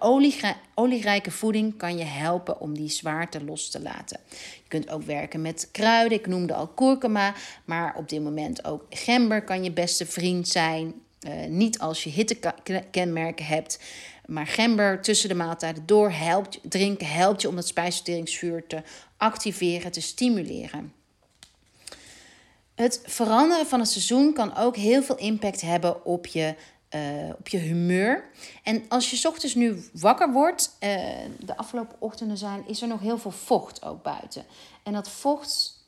olierijke 0.74 1.30
voeding 1.30 1.76
kan 1.76 1.96
je 1.98 2.04
helpen 2.04 2.60
om 2.60 2.74
die 2.74 2.88
zwaarte 2.88 3.44
los 3.44 3.70
te 3.70 3.80
laten. 3.80 4.20
Je 4.30 4.68
kunt 4.68 4.90
ook 4.90 5.02
werken 5.02 5.42
met 5.42 5.68
kruiden. 5.72 6.18
Ik 6.18 6.26
noemde 6.26 6.54
al 6.54 6.66
kurkuma, 6.66 7.34
maar 7.64 7.94
op 7.96 8.08
dit 8.08 8.22
moment 8.22 8.64
ook 8.64 8.84
gember 8.90 9.44
kan 9.44 9.64
je 9.64 9.72
beste 9.72 10.06
vriend 10.06 10.48
zijn. 10.48 10.94
Uh, 11.26 11.46
niet 11.48 11.78
als 11.78 12.04
je 12.04 12.10
hittekenmerken 12.10 13.46
hebt. 13.46 13.80
Maar 14.26 14.46
gember 14.46 15.00
tussen 15.02 15.28
de 15.28 15.34
maaltijden 15.34 15.86
door 15.86 16.10
helpt, 16.10 16.58
drinken 16.62 17.06
helpt 17.06 17.42
je 17.42 17.48
om 17.48 17.54
dat 17.54 17.66
spijsverteringsvuur 17.66 18.66
te 18.66 18.82
activeren, 19.16 19.92
te 19.92 20.00
stimuleren. 20.00 20.92
Het 22.74 23.02
veranderen 23.04 23.66
van 23.66 23.80
het 23.80 23.88
seizoen 23.88 24.32
kan 24.32 24.56
ook 24.56 24.76
heel 24.76 25.02
veel 25.02 25.16
impact 25.16 25.60
hebben 25.60 26.04
op 26.04 26.26
je 26.26 26.54
uh, 26.94 27.30
op 27.38 27.48
je 27.48 27.58
humeur. 27.58 28.24
En 28.62 28.82
als 28.88 29.10
je 29.10 29.28
ochtends 29.28 29.54
nu 29.54 29.84
wakker 29.92 30.32
wordt, 30.32 30.76
uh, 30.80 30.90
de 31.38 31.56
afgelopen 31.56 31.96
ochtenden 31.98 32.38
zijn, 32.38 32.62
is 32.66 32.82
er 32.82 32.88
nog 32.88 33.00
heel 33.00 33.18
veel 33.18 33.30
vocht 33.30 33.84
ook 33.84 34.02
buiten. 34.02 34.44
En 34.82 34.92
dat 34.92 35.08
vocht, 35.08 35.78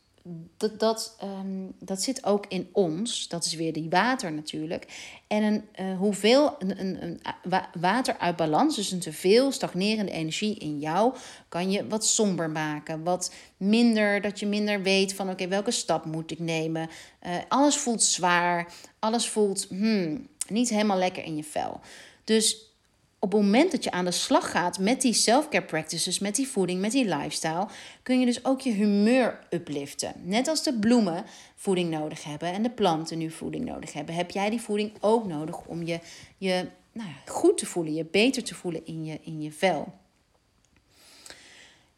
dat, 0.56 0.80
dat, 0.80 1.16
um, 1.22 1.72
dat 1.78 2.02
zit 2.02 2.24
ook 2.24 2.46
in 2.48 2.68
ons. 2.72 3.28
Dat 3.28 3.44
is 3.44 3.54
weer 3.54 3.72
die 3.72 3.90
water 3.90 4.32
natuurlijk. 4.32 4.86
En 5.26 5.42
een, 5.42 5.64
uh, 5.80 5.98
hoeveel 5.98 6.56
een, 6.58 6.80
een, 6.80 7.02
een 7.02 7.20
water 7.80 8.18
uit 8.18 8.36
balans, 8.36 8.76
dus 8.76 8.90
een 8.90 9.00
te 9.00 9.12
veel 9.12 9.52
stagnerende 9.52 10.12
energie 10.12 10.58
in 10.58 10.78
jou, 10.78 11.14
kan 11.48 11.70
je 11.70 11.86
wat 11.86 12.06
somber 12.06 12.50
maken. 12.50 13.02
Wat 13.02 13.32
minder, 13.56 14.20
dat 14.20 14.40
je 14.40 14.46
minder 14.46 14.82
weet 14.82 15.14
van 15.14 15.30
oké, 15.30 15.48
welke 15.48 15.70
stap 15.70 16.04
moet 16.04 16.30
ik 16.30 16.38
nemen. 16.38 16.88
alles 17.48 17.76
voelt 17.76 18.02
zwaar, 18.02 18.72
alles 18.98 19.28
voelt, 19.28 19.66
hmm, 19.68 20.28
niet 20.48 20.68
helemaal 20.68 20.98
lekker 20.98 21.24
in 21.24 21.36
je 21.36 21.44
vel. 21.44 21.80
Dus 22.24 22.72
op 23.18 23.32
het 23.32 23.40
moment 23.40 23.70
dat 23.70 23.84
je 23.84 23.90
aan 23.90 24.04
de 24.04 24.10
slag 24.10 24.50
gaat 24.50 24.78
met 24.78 25.00
die 25.00 25.12
self-care 25.12 25.64
practices, 25.64 26.18
met 26.18 26.36
die 26.36 26.48
voeding, 26.48 26.80
met 26.80 26.92
die 26.92 27.04
lifestyle, 27.04 27.68
kun 28.02 28.20
je 28.20 28.26
dus 28.26 28.44
ook 28.44 28.60
je 28.60 28.70
humeur 28.70 29.38
upliften. 29.50 30.14
Net 30.22 30.48
als 30.48 30.62
de 30.62 30.78
bloemen 30.78 31.24
voeding 31.56 31.90
nodig 31.90 32.24
hebben 32.24 32.52
en 32.52 32.62
de 32.62 32.70
planten 32.70 33.18
nu 33.18 33.30
voeding 33.30 33.64
nodig 33.64 33.92
hebben, 33.92 34.14
heb 34.14 34.30
jij 34.30 34.50
die 34.50 34.60
voeding 34.60 34.92
ook 35.00 35.26
nodig 35.26 35.64
om 35.66 35.86
je, 35.86 36.00
je 36.38 36.66
nou 36.92 37.08
ja, 37.08 37.32
goed 37.32 37.58
te 37.58 37.66
voelen, 37.66 37.94
je 37.94 38.04
beter 38.04 38.44
te 38.44 38.54
voelen 38.54 38.86
in 38.86 39.04
je, 39.04 39.18
in 39.22 39.42
je 39.42 39.52
vel. 39.52 39.92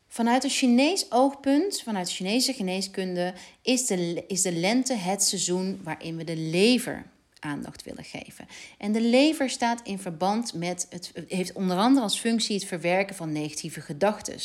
Vanuit 0.06 0.44
een 0.44 0.50
Chinees 0.50 1.06
oogpunt, 1.10 1.82
vanuit 1.82 2.10
Chinese 2.10 2.52
geneeskunde, 2.52 3.34
is 3.62 3.86
de, 3.86 4.24
is 4.26 4.42
de 4.42 4.52
lente 4.52 4.94
het 4.94 5.22
seizoen 5.22 5.80
waarin 5.82 6.16
we 6.16 6.24
de 6.24 6.36
lever 6.36 7.06
aandacht 7.44 7.82
willen 7.82 8.04
geven. 8.04 8.46
En 8.78 8.92
de 8.92 9.00
lever 9.00 9.50
staat 9.50 9.80
in 9.82 9.98
verband 9.98 10.54
met 10.54 10.86
het 10.90 11.12
heeft 11.28 11.52
onder 11.52 11.76
andere 11.76 12.04
als 12.04 12.18
functie 12.18 12.54
het 12.54 12.64
verwerken 12.64 13.16
van 13.16 13.32
negatieve 13.32 13.80
gedachten. 13.80 14.36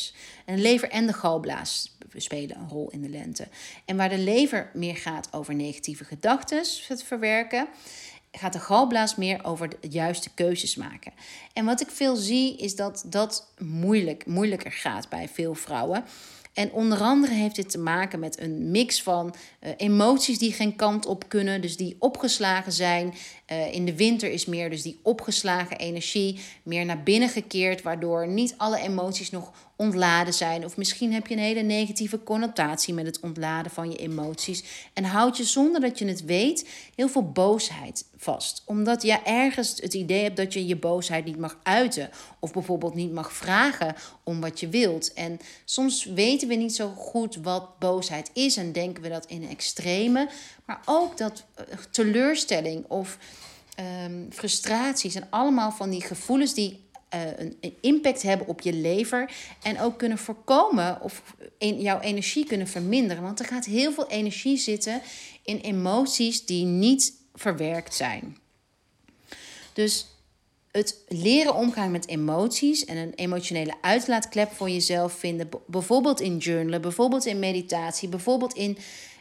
En 0.44 0.56
de 0.56 0.62
lever 0.62 0.90
en 0.90 1.06
de 1.06 1.12
galblaas 1.12 1.96
spelen 2.16 2.56
een 2.56 2.68
rol 2.68 2.90
in 2.90 3.02
de 3.02 3.08
lente. 3.08 3.48
En 3.84 3.96
waar 3.96 4.08
de 4.08 4.18
lever 4.18 4.70
meer 4.74 4.96
gaat 4.96 5.28
over 5.32 5.54
negatieve 5.54 6.04
gedachten, 6.04 6.64
het 6.88 7.02
verwerken, 7.02 7.68
gaat 8.32 8.52
de 8.52 8.58
galblaas 8.58 9.16
meer 9.16 9.44
over 9.44 9.68
de 9.68 9.88
juiste 9.88 10.30
keuzes 10.34 10.76
maken. 10.76 11.12
En 11.52 11.64
wat 11.64 11.80
ik 11.80 11.90
veel 11.90 12.16
zie 12.16 12.56
is 12.56 12.76
dat 12.76 13.04
dat 13.06 13.52
moeilijk, 13.58 14.26
moeilijker 14.26 14.72
gaat 14.72 15.08
bij 15.08 15.28
veel 15.28 15.54
vrouwen. 15.54 16.04
En 16.60 16.72
onder 16.72 17.00
andere 17.00 17.34
heeft 17.34 17.56
dit 17.56 17.70
te 17.70 17.78
maken 17.78 18.20
met 18.20 18.40
een 18.40 18.70
mix 18.70 19.02
van 19.02 19.34
uh, 19.60 19.70
emoties 19.76 20.38
die 20.38 20.52
geen 20.52 20.76
kant 20.76 21.06
op 21.06 21.28
kunnen, 21.28 21.60
dus 21.60 21.76
die 21.76 21.96
opgeslagen 21.98 22.72
zijn. 22.72 23.14
Uh, 23.52 23.74
in 23.74 23.84
de 23.84 23.96
winter 23.96 24.30
is 24.30 24.46
meer 24.46 24.70
dus 24.70 24.82
die 24.82 25.00
opgeslagen 25.02 25.78
energie 25.78 26.40
meer 26.62 26.84
naar 26.84 27.02
binnen 27.02 27.28
gekeerd, 27.28 27.82
waardoor 27.82 28.28
niet 28.28 28.54
alle 28.56 28.78
emoties 28.78 29.30
nog 29.30 29.52
ontladen 29.80 30.34
zijn. 30.34 30.64
Of 30.64 30.76
misschien 30.76 31.12
heb 31.12 31.26
je 31.26 31.34
een 31.34 31.40
hele 31.40 31.62
negatieve 31.62 32.22
connotatie 32.22 32.94
met 32.94 33.06
het 33.06 33.20
ontladen 33.20 33.72
van 33.72 33.90
je 33.90 33.96
emoties. 33.96 34.64
En 34.94 35.04
houd 35.04 35.36
je 35.36 35.44
zonder 35.44 35.80
dat 35.80 35.98
je 35.98 36.06
het 36.06 36.24
weet 36.24 36.68
heel 36.94 37.08
veel 37.08 37.30
boosheid 37.30 38.04
vast. 38.16 38.62
Omdat 38.66 39.02
je 39.02 39.12
ergens 39.24 39.80
het 39.80 39.94
idee 39.94 40.22
hebt 40.22 40.36
dat 40.36 40.52
je 40.52 40.66
je 40.66 40.76
boosheid 40.76 41.24
niet 41.24 41.38
mag 41.38 41.58
uiten. 41.62 42.10
Of 42.38 42.52
bijvoorbeeld 42.52 42.94
niet 42.94 43.12
mag 43.12 43.32
vragen 43.32 43.94
om 44.24 44.40
wat 44.40 44.60
je 44.60 44.68
wilt. 44.68 45.12
En 45.12 45.38
soms 45.64 46.04
weten 46.04 46.48
we 46.48 46.54
niet 46.54 46.74
zo 46.74 46.88
goed 46.88 47.36
wat 47.36 47.78
boosheid 47.78 48.30
is 48.32 48.56
en 48.56 48.72
denken 48.72 49.02
we 49.02 49.08
dat 49.08 49.26
in 49.26 49.48
extreme. 49.48 50.28
Maar 50.64 50.80
ook 50.84 51.16
dat 51.16 51.44
eh, 51.54 51.64
teleurstelling 51.90 52.84
of 52.88 53.18
um, 54.04 54.26
frustratie 54.32 55.10
zijn 55.10 55.26
allemaal 55.30 55.72
van 55.72 55.90
die 55.90 56.02
gevoelens 56.02 56.54
die 56.54 56.88
uh, 57.14 57.20
een, 57.60 57.76
impact 57.80 58.22
hebben 58.22 58.46
op 58.46 58.60
je 58.60 58.72
lever. 58.72 59.32
En 59.62 59.80
ook 59.80 59.98
kunnen 59.98 60.18
voorkomen 60.18 61.02
of 61.02 61.22
in 61.58 61.80
jouw 61.80 62.00
energie 62.00 62.46
kunnen 62.46 62.68
verminderen. 62.68 63.22
Want 63.22 63.38
er 63.38 63.46
gaat 63.46 63.64
heel 63.64 63.92
veel 63.92 64.08
energie 64.08 64.56
zitten 64.56 65.02
in 65.44 65.58
emoties 65.58 66.46
die 66.46 66.64
niet 66.64 67.12
verwerkt 67.34 67.94
zijn. 67.94 68.36
Dus 69.72 70.06
het 70.70 70.96
leren 71.08 71.54
omgaan 71.54 71.90
met 71.90 72.08
emoties 72.08 72.84
en 72.84 72.96
een 72.96 73.14
emotionele 73.14 73.74
uitlaatklep 73.80 74.52
voor 74.52 74.70
jezelf 74.70 75.12
vinden, 75.12 75.48
bijvoorbeeld 75.66 76.20
in 76.20 76.36
journalen, 76.36 76.80
bijvoorbeeld 76.80 77.26
in 77.26 77.38
meditatie, 77.38 78.08
bijvoorbeeld 78.08 78.54
in 78.54 78.78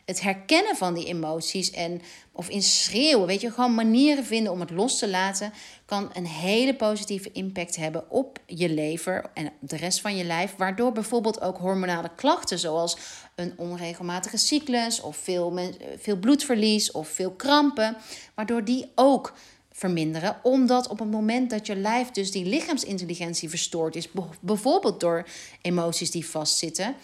het 0.10 0.22
herkennen 0.22 0.76
van 0.76 0.94
die 0.94 1.06
emoties 1.06 1.72
en 1.72 2.02
of 2.32 2.50
in 2.50 2.62
schreeuwen, 2.62 3.28
weet 3.28 3.42
je, 3.42 3.52
gewoon 3.52 3.76
manieren 3.76 4.26
vinden 4.26 4.52
om 4.52 4.60
het 4.60 4.72
los 4.72 5.00
te 5.00 5.10
laten, 5.10 5.54
kan 5.86 6.10
een 6.14 6.26
hele 6.26 6.76
positieve 6.76 7.32
impact 7.32 7.76
hebben 7.76 8.12
op 8.12 8.40
je 8.46 8.70
lever 8.70 9.30
en 9.34 9.52
de 9.60 9.76
rest 9.76 10.02
van 10.02 10.16
je 10.16 10.24
lijf, 10.24 10.56
waardoor 10.58 10.92
bijvoorbeeld 10.92 11.42
ook 11.42 11.58
hormonale 11.58 12.12
klachten 12.16 12.60
zoals 12.60 12.98
een 13.36 13.54
onregelmatige 13.58 14.38
cyclus 14.38 15.02
of 15.02 15.18
veel, 15.18 15.60
veel 15.98 16.18
bloedverlies 16.18 16.92
of 16.92 17.08
veel 17.08 17.32
krampen, 17.32 17.98
waardoor 18.36 18.64
die 18.64 18.92
ook 18.96 19.34
verminderen. 19.72 20.38
Omdat 20.44 20.88
op 20.88 21.00
het 21.00 21.12
moment 21.12 21.50
dat 21.50 21.68
je 21.68 21.76
lijf 21.76 22.12
dus 22.12 22.32
die 22.32 22.46
lichaamsintelligentie 22.46 23.50
verstoord 23.50 23.96
is, 23.96 24.10
bijvoorbeeld 24.42 25.00
door 25.00 25.28
emoties 25.62 26.12
die 26.12 26.30
vastzitten, 26.30 26.96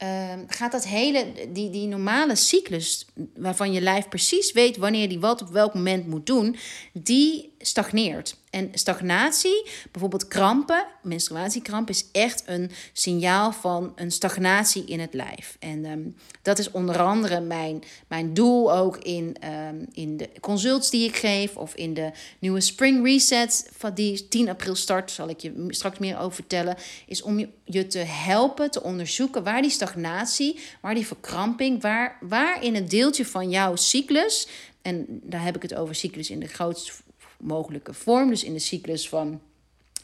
Ehm, 0.00 0.44
gaat 0.46 0.72
dat 0.72 0.86
hele, 0.86 1.26
die, 1.52 1.70
die 1.70 1.86
normale 1.86 2.36
cyclus, 2.36 3.06
waarvan 3.36 3.72
je 3.72 3.80
lijf 3.80 4.08
precies 4.08 4.52
weet 4.52 4.76
wanneer 4.76 5.08
die 5.08 5.20
wat 5.20 5.42
op 5.42 5.48
welk 5.48 5.74
moment 5.74 6.06
moet 6.06 6.26
doen, 6.26 6.56
die 6.92 7.49
stagneert. 7.60 8.38
En 8.50 8.70
stagnatie, 8.72 9.66
bijvoorbeeld 9.90 10.28
krampen, 10.28 10.86
menstruatiekramp, 11.02 11.88
is 11.88 12.04
echt 12.12 12.42
een 12.46 12.70
signaal 12.92 13.52
van 13.52 13.92
een 13.96 14.10
stagnatie 14.10 14.84
in 14.84 15.00
het 15.00 15.14
lijf. 15.14 15.56
En 15.58 15.84
ehm, 15.84 16.00
dat 16.42 16.58
is 16.58 16.70
onder 16.70 16.98
andere 16.98 17.40
mijn, 17.40 17.82
mijn 18.08 18.34
doel 18.34 18.72
ook 18.72 18.96
in, 18.96 19.36
um, 19.68 19.86
in 19.92 20.16
de 20.16 20.30
consults 20.40 20.90
die 20.90 21.08
ik 21.08 21.16
geef 21.16 21.56
of 21.56 21.74
in 21.74 21.94
de 21.94 22.10
nieuwe 22.38 22.60
Spring 22.60 23.04
Reset, 23.04 23.70
van 23.76 23.94
die 23.94 24.28
10 24.28 24.48
april 24.48 24.74
start, 24.74 25.10
zal 25.10 25.28
ik 25.28 25.40
je 25.40 25.64
straks 25.68 25.98
meer 25.98 26.18
over 26.18 26.34
vertellen, 26.34 26.76
is 27.06 27.22
om 27.22 27.38
je, 27.38 27.48
je 27.64 27.86
te 27.86 27.98
helpen 27.98 28.70
te 28.70 28.82
onderzoeken 28.82 29.42
waar 29.42 29.62
die 29.62 29.70
stagnatie, 29.70 30.58
waar 30.80 30.94
die 30.94 31.06
verkramping, 31.06 31.82
waar, 31.82 32.18
waar 32.20 32.64
in 32.64 32.74
het 32.74 32.90
deeltje 32.90 33.26
van 33.26 33.50
jouw 33.50 33.76
cyclus, 33.76 34.48
en 34.82 35.06
daar 35.08 35.44
heb 35.44 35.56
ik 35.56 35.62
het 35.62 35.74
over 35.74 35.94
cyclus 35.94 36.30
in 36.30 36.40
de 36.40 36.46
grootste 36.46 36.92
mogelijke 37.40 37.94
vorm. 37.94 38.28
Dus 38.28 38.44
in 38.44 38.52
de 38.52 38.58
cyclus 38.58 39.08
van 39.08 39.40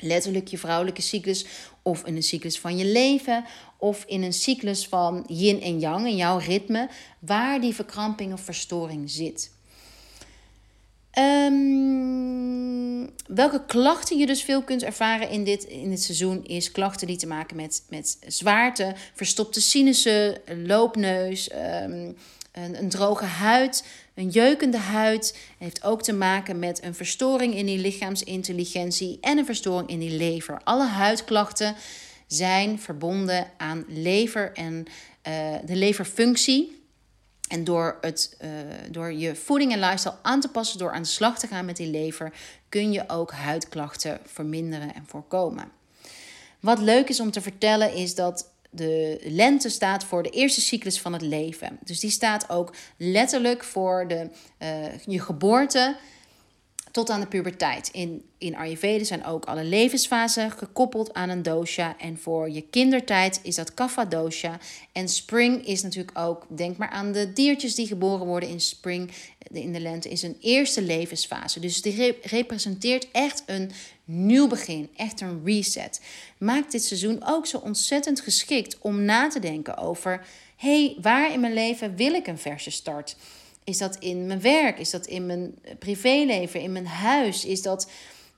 letterlijk 0.00 0.48
je 0.48 0.58
vrouwelijke 0.58 1.02
cyclus, 1.02 1.46
of 1.82 2.04
in 2.04 2.16
een 2.16 2.22
cyclus 2.22 2.58
van 2.58 2.76
je 2.76 2.84
leven, 2.84 3.44
of 3.76 4.04
in 4.06 4.22
een 4.22 4.32
cyclus 4.32 4.86
van 4.86 5.24
yin 5.26 5.62
en 5.62 5.80
yang, 5.80 6.06
in 6.06 6.16
jouw 6.16 6.38
ritme, 6.38 6.88
waar 7.18 7.60
die 7.60 7.74
verkramping 7.74 8.32
of 8.32 8.40
verstoring 8.40 9.10
zit. 9.10 9.54
Um, 11.18 13.10
welke 13.26 13.64
klachten 13.66 14.18
je 14.18 14.26
dus 14.26 14.42
veel 14.42 14.62
kunt 14.62 14.82
ervaren 14.82 15.30
in 15.30 15.44
dit, 15.44 15.64
in 15.64 15.90
dit 15.90 16.02
seizoen 16.02 16.44
is 16.44 16.72
klachten 16.72 17.06
die 17.06 17.16
te 17.16 17.26
maken 17.26 17.56
met, 17.56 17.84
met 17.88 18.18
zwaarte, 18.26 18.94
verstopte 19.14 19.60
sinussen, 19.60 20.40
loopneus, 20.64 21.52
um, 21.52 22.16
een, 22.52 22.78
een 22.78 22.88
droge 22.88 23.24
huid, 23.24 23.84
een 24.16 24.28
jeukende 24.28 24.78
huid 24.78 25.38
heeft 25.58 25.84
ook 25.84 26.02
te 26.02 26.12
maken 26.12 26.58
met 26.58 26.82
een 26.82 26.94
verstoring 26.94 27.54
in 27.54 27.66
die 27.66 27.78
lichaamsintelligentie 27.78 29.18
en 29.20 29.38
een 29.38 29.44
verstoring 29.44 29.88
in 29.88 29.98
die 29.98 30.16
lever. 30.16 30.60
Alle 30.64 30.86
huidklachten 30.86 31.74
zijn 32.26 32.78
verbonden 32.78 33.50
aan 33.56 33.84
lever 33.88 34.52
en 34.52 34.86
uh, 35.28 35.54
de 35.64 35.76
leverfunctie. 35.76 36.84
En 37.48 37.64
door, 37.64 37.98
het, 38.00 38.36
uh, 38.40 38.50
door 38.90 39.12
je 39.12 39.34
voeding 39.34 39.72
en 39.72 39.78
lifestyle 39.78 40.14
aan 40.22 40.40
te 40.40 40.48
passen, 40.48 40.78
door 40.78 40.92
aan 40.92 41.02
de 41.02 41.08
slag 41.08 41.38
te 41.38 41.46
gaan 41.46 41.64
met 41.64 41.76
die 41.76 41.90
lever, 41.90 42.32
kun 42.68 42.92
je 42.92 43.08
ook 43.08 43.32
huidklachten 43.32 44.20
verminderen 44.24 44.94
en 44.94 45.04
voorkomen. 45.06 45.70
Wat 46.60 46.78
leuk 46.78 47.08
is 47.08 47.20
om 47.20 47.30
te 47.30 47.40
vertellen 47.40 47.94
is 47.94 48.14
dat 48.14 48.50
de 48.76 49.20
lente 49.24 49.68
staat 49.68 50.04
voor 50.04 50.22
de 50.22 50.30
eerste 50.30 50.60
cyclus 50.60 51.00
van 51.00 51.12
het 51.12 51.22
leven. 51.22 51.78
Dus 51.84 52.00
die 52.00 52.10
staat 52.10 52.50
ook 52.50 52.74
letterlijk 52.96 53.64
voor 53.64 54.08
de, 54.08 54.28
uh, 54.62 54.98
je 55.06 55.20
geboorte 55.20 55.96
tot 56.96 57.10
aan 57.10 57.20
de 57.20 57.26
puberteit. 57.26 57.88
In, 57.92 58.24
in 58.38 58.56
Ayurveda 58.56 59.04
zijn 59.04 59.24
ook 59.24 59.44
alle 59.44 59.64
levensfasen 59.64 60.50
gekoppeld 60.50 61.14
aan 61.14 61.28
een 61.28 61.42
dosha. 61.42 61.98
En 61.98 62.18
voor 62.18 62.50
je 62.50 62.62
kindertijd 62.62 63.40
is 63.42 63.54
dat 63.54 63.74
kapha 63.74 64.04
dosha. 64.04 64.58
En 64.92 65.08
spring 65.08 65.66
is 65.66 65.82
natuurlijk 65.82 66.18
ook, 66.18 66.46
denk 66.48 66.76
maar 66.76 66.88
aan 66.88 67.12
de 67.12 67.32
diertjes 67.32 67.74
die 67.74 67.86
geboren 67.86 68.26
worden 68.26 68.48
in 68.48 68.60
spring, 68.60 69.10
in 69.52 69.72
de 69.72 69.80
lente, 69.80 70.08
is 70.08 70.22
een 70.22 70.36
eerste 70.40 70.82
levensfase. 70.82 71.60
Dus 71.60 71.82
die 71.82 72.18
representeert 72.22 73.10
echt 73.10 73.42
een 73.46 73.70
nieuw 74.04 74.48
begin, 74.48 74.88
echt 74.96 75.20
een 75.20 75.40
reset. 75.44 76.00
Maakt 76.38 76.72
dit 76.72 76.84
seizoen 76.84 77.24
ook 77.24 77.46
zo 77.46 77.58
ontzettend 77.58 78.20
geschikt 78.20 78.78
om 78.78 79.02
na 79.02 79.28
te 79.28 79.38
denken 79.38 79.76
over: 79.76 80.26
hey, 80.56 80.96
waar 81.00 81.32
in 81.32 81.40
mijn 81.40 81.54
leven 81.54 81.96
wil 81.96 82.12
ik 82.12 82.26
een 82.26 82.38
verse 82.38 82.70
start? 82.70 83.16
Is 83.66 83.78
dat 83.78 83.96
in 83.96 84.26
mijn 84.26 84.40
werk? 84.40 84.78
Is 84.78 84.90
dat 84.90 85.06
in 85.06 85.26
mijn 85.26 85.58
privéleven? 85.78 86.60
In 86.60 86.72
mijn 86.72 86.86
huis? 86.86 87.44
Is 87.44 87.62
dat. 87.62 87.90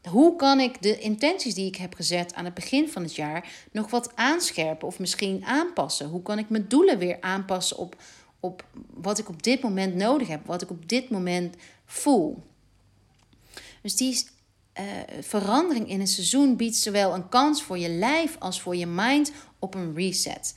Hoe 0.09 0.37
kan 0.37 0.61
ik 0.61 0.83
de 0.83 0.99
intenties 0.99 1.55
die 1.55 1.67
ik 1.67 1.77
heb 1.77 1.95
gezet 1.95 2.35
aan 2.35 2.45
het 2.45 2.55
begin 2.55 2.89
van 2.89 3.03
het 3.03 3.15
jaar 3.15 3.49
nog 3.73 3.91
wat 3.91 4.17
aanscherpen 4.17 4.89
of 4.89 4.99
misschien 4.99 5.45
aanpassen? 5.45 6.09
Hoe 6.09 6.23
kan 6.23 6.39
ik 6.39 6.49
mijn 6.49 6.69
doelen 6.69 6.99
weer 6.99 7.17
aanpassen 7.21 7.77
op, 7.77 7.97
op 8.41 8.65
wat 8.95 9.19
ik 9.19 9.29
op 9.29 9.43
dit 9.43 9.63
moment 9.63 9.95
nodig 9.95 10.29
heb, 10.29 10.47
wat 10.47 10.63
ik 10.63 10.71
op 10.71 10.89
dit 10.89 11.11
moment 11.11 11.57
voel? 11.87 12.43
Dus 13.83 13.97
die 13.97 14.25
uh, 14.81 14.85
verandering 15.21 15.89
in 15.89 16.01
een 16.01 16.07
seizoen 16.07 16.57
biedt 16.57 16.77
zowel 16.77 17.15
een 17.15 17.29
kans 17.29 17.63
voor 17.63 17.79
je 17.79 17.89
lijf 17.89 18.37
als 18.39 18.61
voor 18.61 18.77
je 18.77 18.87
mind 18.87 19.33
op 19.59 19.75
een 19.75 19.95
reset. 19.95 20.55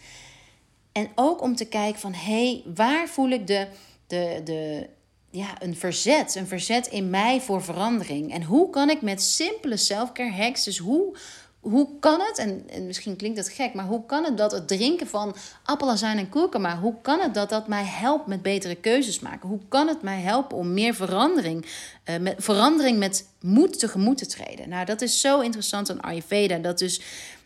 En 0.92 1.10
ook 1.16 1.42
om 1.42 1.56
te 1.56 1.66
kijken 1.66 2.02
van 2.02 2.14
hé, 2.14 2.52
hey, 2.52 2.64
waar 2.76 3.08
voel 3.08 3.30
ik 3.30 3.48
de, 3.48 3.68
de, 4.12 4.42
de, 4.44 4.90
ja, 5.30 5.62
een 5.62 5.76
verzet, 5.76 6.36
een 6.36 6.48
verzet 6.48 6.88
in 6.88 7.10
mij 7.10 7.42
voor 7.42 7.64
verandering. 7.64 8.34
En 8.34 8.44
hoe 8.44 8.70
kan 8.70 8.90
ik 8.90 9.02
met 9.02 9.22
simpele 9.22 9.78
selfcare 9.78 10.32
hacks, 10.32 10.64
dus 10.64 10.78
hoe, 10.78 11.18
hoe 11.60 11.90
kan 12.00 12.22
het, 12.22 12.38
en, 12.38 12.64
en 12.70 12.86
misschien 12.86 13.16
klinkt 13.16 13.38
dat 13.38 13.50
gek, 13.50 13.74
maar 13.74 13.86
hoe 13.86 14.06
kan 14.06 14.24
het 14.24 14.38
dat 14.38 14.52
het 14.52 14.68
drinken 14.68 15.08
van 15.08 15.36
appelazijn 15.64 16.18
en 16.18 16.30
kurkuma, 16.30 16.80
hoe 16.80 16.96
kan 17.02 17.20
het 17.20 17.34
dat 17.34 17.50
dat 17.50 17.68
mij 17.68 17.84
helpt 17.84 18.28
met 18.28 18.42
betere 18.42 18.76
keuzes 18.76 19.20
maken? 19.20 19.50
Hoe 19.50 19.62
kan 19.70 19.88
het 19.88 20.02
mij 20.02 20.22
helpen 20.22 20.58
om 20.58 20.74
meer 20.74 20.94
verandering, 20.94 21.66
uh, 22.10 22.18
met, 22.18 22.36
verandering 22.38 22.98
met 22.98 23.28
moed 23.42 23.80
tegemoet 23.80 24.18
te 24.18 24.26
treden? 24.26 24.70
Nou, 24.70 24.86
dat 24.86 25.02
is 25.02 25.22
zo 25.22 25.40
interessant 25.40 25.90
aan 25.90 26.02
Ayurveda, 26.02 26.58
dat 26.58 26.80
dus 26.80 27.02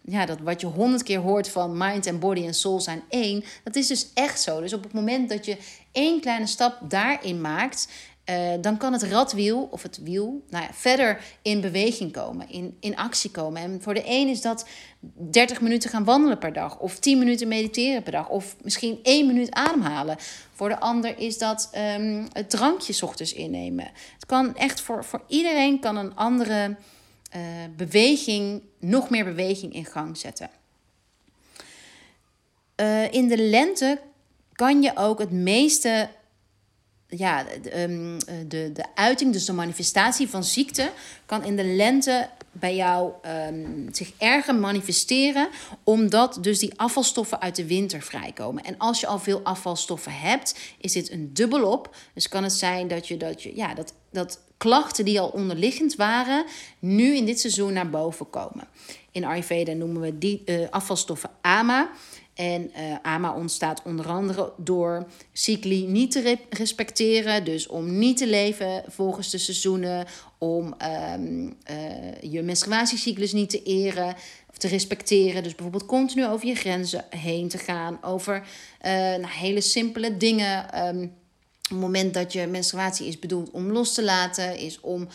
ja, 0.05 0.25
dat 0.25 0.39
wat 0.39 0.61
je 0.61 0.67
honderd 0.67 1.03
keer 1.03 1.19
hoort 1.19 1.49
van 1.49 1.77
mind 1.77 2.05
en 2.05 2.19
body 2.19 2.45
en 2.45 2.53
soul 2.53 2.81
zijn 2.81 3.03
één, 3.09 3.43
dat 3.63 3.75
is 3.75 3.87
dus 3.87 4.11
echt 4.13 4.41
zo. 4.41 4.61
Dus 4.61 4.73
op 4.73 4.83
het 4.83 4.93
moment 4.93 5.29
dat 5.29 5.45
je 5.45 5.57
één 5.91 6.21
kleine 6.21 6.47
stap 6.47 6.77
daarin 6.89 7.41
maakt, 7.41 7.87
uh, 8.29 8.51
dan 8.61 8.77
kan 8.77 8.93
het 8.93 9.03
radwiel 9.03 9.67
of 9.71 9.83
het 9.83 9.99
wiel 10.03 10.43
nou 10.49 10.63
ja, 10.63 10.69
verder 10.73 11.21
in 11.41 11.61
beweging 11.61 12.11
komen, 12.11 12.49
in, 12.49 12.77
in 12.79 12.95
actie 12.95 13.31
komen. 13.31 13.61
En 13.61 13.81
voor 13.81 13.93
de 13.93 14.03
een 14.05 14.27
is 14.27 14.41
dat 14.41 14.67
30 15.31 15.61
minuten 15.61 15.89
gaan 15.89 16.03
wandelen 16.03 16.37
per 16.37 16.53
dag, 16.53 16.79
of 16.79 16.99
10 16.99 17.17
minuten 17.17 17.47
mediteren 17.47 18.03
per 18.03 18.11
dag, 18.11 18.29
of 18.29 18.55
misschien 18.63 18.99
1 19.03 19.27
minuut 19.27 19.51
ademhalen. 19.51 20.17
Voor 20.53 20.69
de 20.69 20.79
ander 20.79 21.17
is 21.17 21.37
dat 21.37 21.69
um, 21.97 22.27
het 22.31 22.49
drankje 22.49 23.05
ochtends 23.05 23.33
innemen. 23.33 23.91
Het 24.13 24.25
kan 24.25 24.55
echt 24.55 24.81
voor, 24.81 25.03
voor 25.03 25.21
iedereen 25.27 25.79
kan 25.79 25.97
een 25.97 26.15
andere 26.15 26.75
uh, 27.35 27.41
beweging, 27.75 28.61
nog 28.79 29.09
meer 29.09 29.25
beweging 29.25 29.73
in 29.73 29.85
gang 29.85 30.17
zetten. 30.17 30.49
Uh, 32.81 33.11
in 33.13 33.27
de 33.27 33.37
lente 33.37 33.99
kan 34.53 34.81
je 34.81 34.91
ook 34.95 35.19
het 35.19 35.31
meeste 35.31 36.09
ja, 37.07 37.43
de, 37.61 37.69
ehm, 37.69 38.19
de, 38.47 38.71
de 38.73 38.85
uiting, 38.95 39.33
dus 39.33 39.45
de 39.45 39.53
manifestatie 39.53 40.29
van 40.29 40.43
ziekte, 40.43 40.91
kan 41.25 41.43
in 41.43 41.55
de 41.55 41.63
lente 41.63 42.29
bij 42.51 42.75
jou 42.75 43.11
um, 43.47 43.87
zich 43.91 44.11
erger 44.17 44.55
manifesteren, 44.55 45.49
omdat 45.83 46.37
dus 46.41 46.59
die 46.59 46.79
afvalstoffen 46.79 47.41
uit 47.41 47.55
de 47.55 47.65
winter 47.65 48.01
vrijkomen. 48.01 48.63
En 48.63 48.77
als 48.77 48.99
je 48.99 49.07
al 49.07 49.19
veel 49.19 49.41
afvalstoffen 49.43 50.11
hebt, 50.11 50.55
is 50.77 50.91
dit 50.91 51.11
een 51.11 51.33
dubbelop. 51.33 51.95
Dus 52.13 52.27
kan 52.27 52.43
het 52.43 52.53
zijn 52.53 52.87
dat 52.87 53.07
je 53.07 53.17
dat, 53.17 53.43
je, 53.43 53.55
ja, 53.55 53.73
dat, 53.73 53.93
dat 54.11 54.39
klachten 54.57 55.05
die 55.05 55.19
al 55.19 55.27
onderliggend 55.27 55.95
waren, 55.95 56.45
nu 56.79 57.15
in 57.15 57.25
dit 57.25 57.39
seizoen 57.39 57.73
naar 57.73 57.89
boven 57.89 58.29
komen. 58.29 58.67
In 59.11 59.25
Ayurveda 59.25 59.73
noemen 59.73 60.01
we 60.01 60.17
die 60.17 60.41
uh, 60.45 60.69
afvalstoffen 60.69 61.29
AMA. 61.41 61.91
En 62.33 62.71
AMA 63.01 63.35
ontstaat 63.35 63.81
onder 63.83 64.07
andere 64.07 64.53
door 64.57 65.07
cycli 65.33 65.87
niet 65.87 66.11
te 66.11 66.37
respecteren. 66.49 67.43
Dus 67.43 67.67
om 67.67 67.97
niet 67.97 68.17
te 68.17 68.27
leven 68.27 68.83
volgens 68.87 69.29
de 69.29 69.37
seizoenen. 69.37 70.05
Om 70.37 70.75
um, 71.17 71.57
uh, 71.71 72.31
je 72.31 72.41
menstruatiecyclus 72.41 73.33
niet 73.33 73.49
te 73.49 73.63
eren 73.63 74.15
of 74.49 74.57
te 74.57 74.67
respecteren. 74.67 75.43
Dus 75.43 75.55
bijvoorbeeld 75.55 75.85
continu 75.85 76.25
over 76.25 76.47
je 76.47 76.55
grenzen 76.55 77.05
heen 77.09 77.47
te 77.47 77.57
gaan. 77.57 77.97
Over 78.01 78.47
nou, 78.81 79.27
hele 79.27 79.61
simpele 79.61 80.17
dingen. 80.17 80.85
Um, 80.87 81.11
het 81.69 81.79
moment 81.79 82.13
dat 82.13 82.33
je 82.33 82.47
menstruatie 82.47 83.07
is 83.07 83.19
bedoeld 83.19 83.51
om 83.51 83.71
los 83.71 83.93
te 83.93 84.03
laten, 84.03 84.57
is 84.57 84.79
om 84.79 85.07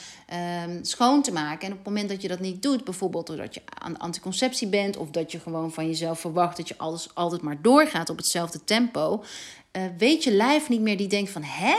um, 0.66 0.84
schoon 0.84 1.22
te 1.22 1.32
maken. 1.32 1.66
En 1.66 1.72
op 1.72 1.78
het 1.78 1.86
moment 1.86 2.08
dat 2.08 2.22
je 2.22 2.28
dat 2.28 2.40
niet 2.40 2.62
doet, 2.62 2.84
bijvoorbeeld 2.84 3.26
doordat 3.26 3.54
je 3.54 3.62
aan 3.78 3.98
anticonceptie 3.98 4.68
bent, 4.68 4.96
of 4.96 5.10
dat 5.10 5.32
je 5.32 5.40
gewoon 5.40 5.72
van 5.72 5.86
jezelf 5.86 6.20
verwacht 6.20 6.56
dat 6.56 6.68
je 6.68 6.78
alles 6.78 7.14
altijd 7.14 7.42
maar 7.42 7.62
doorgaat 7.62 8.10
op 8.10 8.16
hetzelfde 8.16 8.64
tempo, 8.64 9.24
uh, 9.72 9.82
weet 9.98 10.24
je 10.24 10.32
lijf 10.32 10.68
niet 10.68 10.80
meer 10.80 10.96
die 10.96 11.08
denkt 11.08 11.30
van 11.30 11.42
hè, 11.42 11.74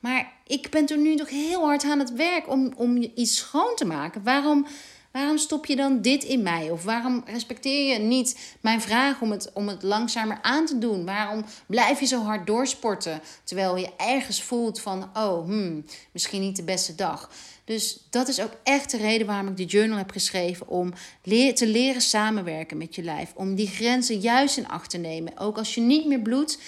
maar 0.00 0.32
ik 0.46 0.70
ben 0.70 0.86
er 0.86 0.98
nu 0.98 1.16
toch 1.16 1.30
heel 1.30 1.64
hard 1.64 1.84
aan 1.84 1.98
het 1.98 2.12
werk 2.12 2.50
om, 2.50 2.72
om 2.76 3.10
iets 3.14 3.36
schoon 3.36 3.72
te 3.74 3.84
maken. 3.84 4.22
Waarom? 4.22 4.66
Waarom 5.14 5.38
stop 5.38 5.66
je 5.66 5.76
dan 5.76 6.00
dit 6.00 6.24
in 6.24 6.42
mij? 6.42 6.70
Of 6.70 6.84
waarom 6.84 7.22
respecteer 7.26 7.92
je 7.92 7.98
niet 7.98 8.56
mijn 8.60 8.80
vraag 8.80 9.20
om 9.20 9.30
het, 9.30 9.50
om 9.52 9.68
het 9.68 9.82
langzamer 9.82 10.38
aan 10.42 10.66
te 10.66 10.78
doen? 10.78 11.04
Waarom 11.04 11.44
blijf 11.66 12.00
je 12.00 12.06
zo 12.06 12.22
hard 12.22 12.46
doorsporten 12.46 13.20
terwijl 13.44 13.76
je 13.76 13.90
ergens 13.96 14.42
voelt 14.42 14.80
van, 14.80 15.10
oh, 15.16 15.44
hmm, 15.44 15.84
misschien 16.12 16.40
niet 16.40 16.56
de 16.56 16.62
beste 16.62 16.94
dag? 16.94 17.30
Dus 17.64 18.06
dat 18.10 18.28
is 18.28 18.40
ook 18.40 18.52
echt 18.62 18.90
de 18.90 18.96
reden 18.96 19.26
waarom 19.26 19.48
ik 19.48 19.56
de 19.56 19.64
journal 19.64 19.98
heb 19.98 20.10
geschreven. 20.10 20.68
Om 20.68 20.92
te 21.54 21.66
leren 21.66 22.02
samenwerken 22.02 22.76
met 22.76 22.94
je 22.94 23.02
lijf. 23.02 23.32
Om 23.34 23.54
die 23.54 23.68
grenzen 23.68 24.18
juist 24.18 24.56
in 24.56 24.68
acht 24.68 24.90
te 24.90 24.98
nemen. 24.98 25.38
Ook 25.38 25.58
als 25.58 25.74
je 25.74 25.80
niet 25.80 26.06
meer 26.06 26.20
bloedt 26.20 26.58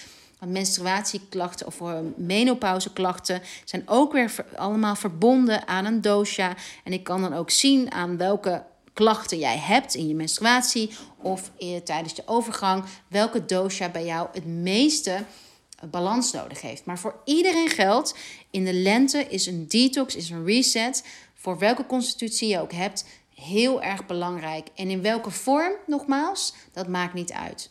menstruatieklachten 0.47 1.67
of 1.67 1.81
eh, 1.81 1.99
menopauzeklachten 2.17 3.43
zijn 3.65 3.83
ook 3.87 4.13
weer 4.13 4.35
allemaal 4.57 4.97
verbonden 4.97 5.69
aan 5.69 5.85
een 5.85 6.01
dosha. 6.01 6.55
En 6.85 6.93
ik 6.93 7.05
kan 7.05 7.21
dan 7.21 7.35
ook 7.35 7.51
zien 7.51 7.93
aan 7.93 8.17
welke 8.17 8.65
klachten 8.93 9.39
jij 9.39 9.59
hebt 9.59 9.95
in 9.95 10.09
je 10.09 10.15
menstruatie 10.15 10.91
of 11.23 11.51
tijdens 11.85 12.15
de 12.15 12.23
overgang, 12.27 12.85
welke 13.09 13.45
dosha 13.45 13.89
bij 13.89 14.05
jou 14.05 14.29
het 14.33 14.47
meeste 14.47 15.11
eh, 15.11 15.89
balans 15.91 16.33
nodig 16.33 16.61
heeft. 16.61 16.85
Maar 16.85 16.99
voor 16.99 17.21
iedereen 17.25 17.69
geldt, 17.69 18.15
in 18.51 18.65
de 18.65 18.73
lente 18.73 19.27
is 19.29 19.47
een 19.47 19.69
detox, 19.69 20.17
is 20.17 20.31
een 20.31 20.45
reset, 20.45 21.05
voor 21.35 21.59
welke 21.59 21.87
constitutie 21.87 22.49
je 22.49 22.61
ook 22.61 22.73
hebt, 22.73 23.05
heel 23.35 23.83
erg 23.83 24.07
belangrijk. 24.07 24.69
En 24.75 24.91
in 24.91 25.03
welke 25.03 25.31
vorm, 25.31 25.73
nogmaals, 25.87 26.55
dat 26.73 26.89
maakt 26.89 27.15
niet 27.15 27.33
uit. 27.33 27.71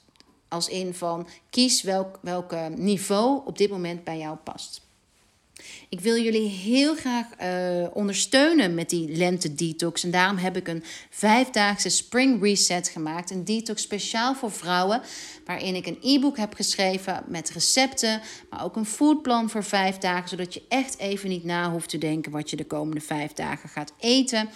Als 0.55 0.69
in 0.69 0.93
van 0.93 1.27
kies 1.49 1.81
welk, 1.81 2.19
welke 2.21 2.71
niveau 2.75 3.41
op 3.45 3.57
dit 3.57 3.69
moment 3.69 4.03
bij 4.03 4.17
jou 4.17 4.35
past. 4.35 4.81
Ik 5.89 5.99
wil 5.99 6.17
jullie 6.17 6.49
heel 6.49 6.95
graag 6.95 7.25
uh, 7.41 7.87
ondersteunen 7.93 8.75
met 8.75 8.89
die 8.89 9.17
lente 9.17 9.55
detox. 9.55 10.03
En 10.03 10.11
daarom 10.11 10.37
heb 10.37 10.57
ik 10.57 10.67
een 10.67 10.83
vijfdaagse 11.09 11.89
spring 11.89 12.41
reset 12.41 12.87
gemaakt. 12.87 13.31
Een 13.31 13.45
detox 13.45 13.81
speciaal 13.81 14.35
voor 14.35 14.51
vrouwen. 14.51 15.01
Waarin 15.45 15.75
ik 15.75 15.85
een 15.85 15.99
e-book 16.01 16.37
heb 16.37 16.53
geschreven 16.53 17.23
met 17.27 17.49
recepten. 17.49 18.21
Maar 18.49 18.63
ook 18.63 18.75
een 18.75 18.85
foodplan 18.85 19.49
voor 19.49 19.63
vijf 19.63 19.97
dagen. 19.97 20.29
Zodat 20.29 20.53
je 20.53 20.63
echt 20.69 20.97
even 20.97 21.29
niet 21.29 21.43
na 21.43 21.71
hoeft 21.71 21.89
te 21.89 21.97
denken 21.97 22.31
wat 22.31 22.49
je 22.49 22.55
de 22.55 22.65
komende 22.65 23.01
vijf 23.01 23.33
dagen 23.33 23.69
gaat 23.69 23.93
eten. 23.99 24.49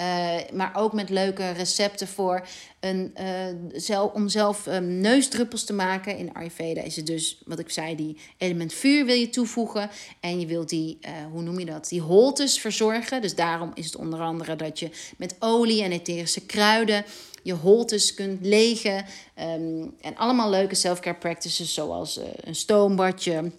Uh, 0.00 0.34
maar 0.52 0.72
ook 0.76 0.92
met 0.92 1.10
leuke 1.10 1.50
recepten 1.50 2.08
voor 2.08 2.46
een, 2.80 3.14
uh, 3.20 3.26
zelf, 3.72 4.12
om 4.12 4.28
zelf 4.28 4.66
um, 4.66 5.00
neusdruppels 5.00 5.64
te 5.64 5.72
maken. 5.72 6.16
In 6.16 6.34
Ayurveda 6.34 6.82
is 6.82 6.96
het 6.96 7.06
dus, 7.06 7.42
wat 7.44 7.58
ik 7.58 7.70
zei, 7.70 7.96
die 7.96 8.16
element 8.38 8.72
vuur 8.72 9.04
wil 9.04 9.14
je 9.14 9.30
toevoegen. 9.30 9.90
En 10.20 10.40
je 10.40 10.46
wilt 10.46 10.68
die, 10.68 10.98
uh, 11.00 11.10
hoe 11.32 11.42
noem 11.42 11.58
je 11.58 11.64
dat, 11.64 11.88
die 11.88 12.00
holtes 12.00 12.60
verzorgen. 12.60 13.22
Dus 13.22 13.34
daarom 13.34 13.70
is 13.74 13.84
het 13.84 13.96
onder 13.96 14.20
andere 14.20 14.56
dat 14.56 14.78
je 14.78 14.90
met 15.16 15.36
olie 15.38 15.82
en 15.82 15.92
etherische 15.92 16.46
kruiden 16.46 17.04
je 17.42 17.52
holtes 17.52 18.14
kunt 18.14 18.46
legen. 18.46 19.04
Um, 19.40 19.94
en 20.00 20.16
allemaal 20.16 20.50
leuke 20.50 20.74
self-care 20.74 21.18
practices 21.18 21.74
zoals 21.74 22.20
een 22.40 22.54
stoombadje 22.54 23.52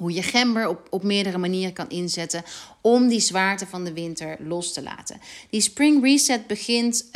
hoe 0.00 0.12
je 0.12 0.22
gember 0.22 0.68
op, 0.68 0.86
op 0.90 1.02
meerdere 1.02 1.38
manieren 1.38 1.72
kan 1.72 1.88
inzetten 1.88 2.44
om 2.80 3.08
die 3.08 3.20
zwaarte 3.20 3.66
van 3.66 3.84
de 3.84 3.92
winter 3.92 4.36
los 4.40 4.72
te 4.72 4.82
laten. 4.82 5.20
Die 5.50 5.60
spring 5.60 6.02
reset 6.02 6.46
begint 6.46 7.04
uh, 7.04 7.12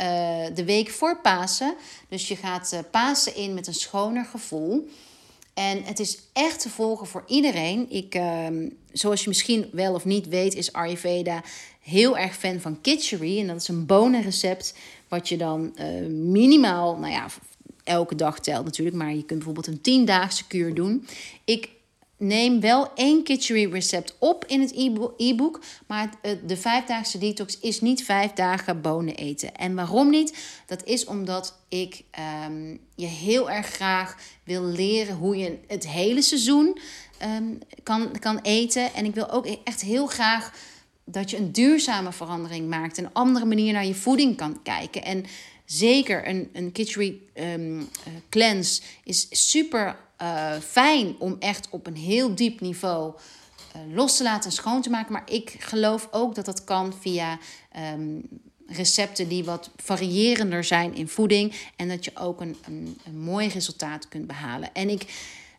de 0.53 0.63
week 0.65 0.89
voor 0.89 1.21
Pasen. 1.21 1.75
Dus 2.09 2.27
je 2.27 2.35
gaat 2.35 2.71
uh, 2.73 2.79
Pasen 2.91 3.35
in 3.35 3.53
met 3.53 3.67
een 3.67 3.73
schoner 3.73 4.25
gevoel. 4.25 4.89
En 5.53 5.83
het 5.83 5.99
is 5.99 6.19
echt 6.33 6.59
te 6.59 6.69
volgen 6.69 7.07
voor 7.07 7.23
iedereen. 7.27 7.85
Ik, 7.89 8.15
uh, 8.15 8.47
zoals 8.91 9.21
je 9.21 9.27
misschien 9.27 9.69
wel 9.71 9.93
of 9.93 10.05
niet 10.05 10.27
weet, 10.27 10.55
is 10.55 10.73
Ayurveda 10.73 11.43
heel 11.81 12.17
erg 12.17 12.35
fan 12.35 12.59
van 12.59 12.81
kitchery. 12.81 13.39
En 13.39 13.47
dat 13.47 13.61
is 13.61 13.67
een 13.67 13.85
bonenrecept 13.85 14.75
wat 15.07 15.29
je 15.29 15.37
dan 15.37 15.75
uh, 15.79 16.07
minimaal, 16.07 16.97
nou 16.97 17.11
ja, 17.11 17.27
elke 17.83 18.15
dag 18.15 18.39
telt 18.39 18.65
natuurlijk. 18.65 18.97
Maar 18.97 19.09
je 19.09 19.23
kunt 19.23 19.27
bijvoorbeeld 19.27 19.67
een 19.67 19.81
tiendaagse 19.81 20.47
kuur 20.47 20.73
doen. 20.73 21.07
Ik 21.43 21.69
neem 22.17 22.59
wel 22.59 22.93
één 22.95 23.23
kitchery 23.23 23.71
recept 23.71 24.15
op 24.19 24.45
in 24.45 24.61
het 24.61 24.73
e-book. 25.17 25.61
Maar 25.87 26.09
de 26.45 26.57
vijfdaagse 26.57 27.17
detox 27.17 27.59
is 27.59 27.81
niet 27.81 28.03
vijf 28.03 28.31
dagen 28.31 28.81
bonen 28.81 29.15
eten. 29.15 29.55
En 29.55 29.75
waarom 29.75 30.09
niet? 30.09 30.37
Dat 30.65 30.83
is 30.83 31.05
omdat 31.05 31.59
ik 31.69 32.03
um, 32.47 32.79
je 32.95 33.05
heel 33.05 33.51
erg 33.51 33.67
graag 33.67 34.17
wil 34.43 34.63
leren 34.63 35.15
hoe 35.15 35.37
je 35.37 35.59
het 35.67 35.87
hele 35.87 36.21
seizoen 36.21 36.79
um, 37.37 37.59
kan, 37.83 38.19
kan 38.19 38.39
eten. 38.41 38.93
En 38.93 39.05
ik 39.05 39.13
wil 39.13 39.29
ook 39.29 39.45
echt 39.45 39.81
heel 39.81 40.05
graag 40.05 40.53
dat 41.05 41.29
je 41.29 41.37
een 41.37 41.51
duurzame 41.51 42.11
verandering 42.11 42.69
maakt. 42.69 42.97
Een 42.97 43.13
andere 43.13 43.45
manier 43.45 43.73
naar 43.73 43.85
je 43.85 43.95
voeding 43.95 44.37
kan 44.37 44.61
kijken. 44.61 45.03
En 45.03 45.25
zeker 45.65 46.27
een, 46.27 46.49
een 46.53 46.71
kitchery 46.71 47.19
um, 47.33 47.87
cleanse 48.29 48.81
is 49.03 49.27
super 49.49 49.97
uh, 50.21 50.53
fijn 50.53 51.15
om 51.19 51.35
echt 51.39 51.67
op 51.69 51.87
een 51.87 51.95
heel 51.95 52.35
diep 52.35 52.59
niveau 52.59 53.13
uh, 53.75 53.95
los 53.95 54.17
te 54.17 54.23
laten 54.23 54.49
en 54.49 54.55
schoon 54.55 54.81
te 54.81 54.89
maken. 54.89 55.13
Maar 55.13 55.31
ik 55.31 55.55
geloof 55.59 56.07
ook 56.11 56.35
dat 56.35 56.45
dat 56.45 56.63
kan 56.63 56.93
via 56.99 57.39
um, 57.93 58.21
recepten 58.67 59.27
die 59.27 59.43
wat 59.43 59.69
variërender 59.75 60.63
zijn 60.63 60.95
in 60.95 61.07
voeding. 61.07 61.55
En 61.75 61.87
dat 61.87 62.05
je 62.05 62.11
ook 62.15 62.41
een, 62.41 62.57
een, 62.65 62.97
een 63.05 63.19
mooi 63.19 63.47
resultaat 63.47 64.07
kunt 64.07 64.27
behalen. 64.27 64.73
En 64.73 64.89
ik 64.89 65.05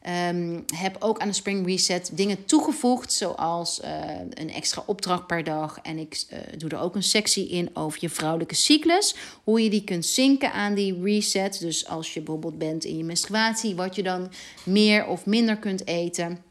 Um, 0.08 0.64
heb 0.74 0.96
ook 0.98 1.18
aan 1.18 1.28
de 1.28 1.34
Spring 1.34 1.66
Reset 1.66 2.10
dingen 2.12 2.44
toegevoegd, 2.44 3.12
zoals 3.12 3.80
uh, 3.80 3.88
een 4.30 4.50
extra 4.50 4.82
opdracht 4.86 5.26
per 5.26 5.44
dag. 5.44 5.78
En 5.82 5.98
ik 5.98 6.24
uh, 6.32 6.38
doe 6.58 6.70
er 6.70 6.78
ook 6.78 6.94
een 6.94 7.02
sectie 7.02 7.48
in 7.48 7.70
over 7.72 7.98
je 8.00 8.08
vrouwelijke 8.08 8.54
cyclus. 8.54 9.14
Hoe 9.44 9.62
je 9.62 9.70
die 9.70 9.84
kunt 9.84 10.06
zinken 10.06 10.52
aan 10.52 10.74
die 10.74 11.02
reset. 11.02 11.60
Dus 11.60 11.88
als 11.88 12.14
je 12.14 12.20
bijvoorbeeld 12.20 12.58
bent 12.58 12.84
in 12.84 12.96
je 12.96 13.04
menstruatie, 13.04 13.74
wat 13.74 13.94
je 13.94 14.02
dan 14.02 14.32
meer 14.62 15.06
of 15.06 15.26
minder 15.26 15.56
kunt 15.56 15.86
eten. 15.86 16.42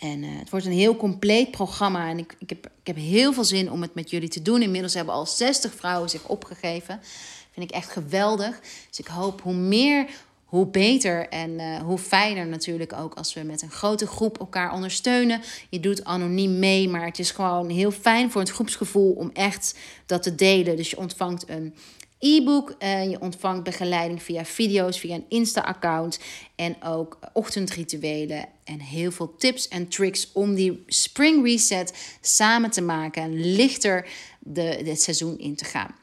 En 0.00 0.22
uh, 0.22 0.38
het 0.38 0.50
wordt 0.50 0.66
een 0.66 0.72
heel 0.72 0.96
compleet 0.96 1.50
programma. 1.50 2.08
En 2.08 2.18
ik, 2.18 2.36
ik, 2.38 2.48
heb, 2.48 2.66
ik 2.66 2.86
heb 2.86 2.96
heel 2.96 3.32
veel 3.32 3.44
zin 3.44 3.70
om 3.70 3.82
het 3.82 3.94
met 3.94 4.10
jullie 4.10 4.28
te 4.28 4.42
doen. 4.42 4.62
Inmiddels 4.62 4.94
hebben 4.94 5.14
al 5.14 5.26
60 5.26 5.74
vrouwen 5.74 6.10
zich 6.10 6.28
opgegeven. 6.28 7.00
Vind 7.52 7.70
ik 7.70 7.76
echt 7.76 7.90
geweldig. 7.90 8.60
Dus 8.88 8.98
ik 8.98 9.06
hoop 9.06 9.40
hoe 9.40 9.54
meer 9.54 10.06
hoe 10.48 10.66
beter 10.66 11.28
en 11.28 11.50
uh, 11.50 11.76
hoe 11.76 11.98
fijner 11.98 12.46
natuurlijk 12.46 12.92
ook 12.92 13.14
als 13.14 13.34
we 13.34 13.42
met 13.42 13.62
een 13.62 13.70
grote 13.70 14.06
groep 14.06 14.38
elkaar 14.38 14.72
ondersteunen. 14.72 15.40
Je 15.68 15.80
doet 15.80 16.04
anoniem 16.04 16.58
mee, 16.58 16.88
maar 16.88 17.04
het 17.04 17.18
is 17.18 17.30
gewoon 17.30 17.68
heel 17.68 17.90
fijn 17.90 18.30
voor 18.30 18.40
het 18.40 18.50
groepsgevoel 18.50 19.12
om 19.12 19.30
echt 19.32 19.78
dat 20.06 20.22
te 20.22 20.34
delen. 20.34 20.76
Dus 20.76 20.90
je 20.90 20.98
ontvangt 20.98 21.48
een 21.48 21.74
e-book, 22.18 22.74
uh, 22.78 23.10
je 23.10 23.20
ontvangt 23.20 23.64
begeleiding 23.64 24.22
via 24.22 24.44
video's, 24.44 24.98
via 24.98 25.14
een 25.14 25.24
Insta-account 25.28 26.20
en 26.56 26.82
ook 26.82 27.18
ochtendrituelen 27.32 28.48
en 28.64 28.80
heel 28.80 29.10
veel 29.10 29.34
tips 29.36 29.68
en 29.68 29.88
tricks 29.88 30.32
om 30.32 30.54
die 30.54 30.82
spring 30.86 31.44
reset 31.44 32.16
samen 32.20 32.70
te 32.70 32.82
maken 32.82 33.22
en 33.22 33.54
lichter 33.54 34.08
de, 34.38 34.80
dit 34.84 35.02
seizoen 35.02 35.38
in 35.38 35.56
te 35.56 35.64
gaan. 35.64 35.94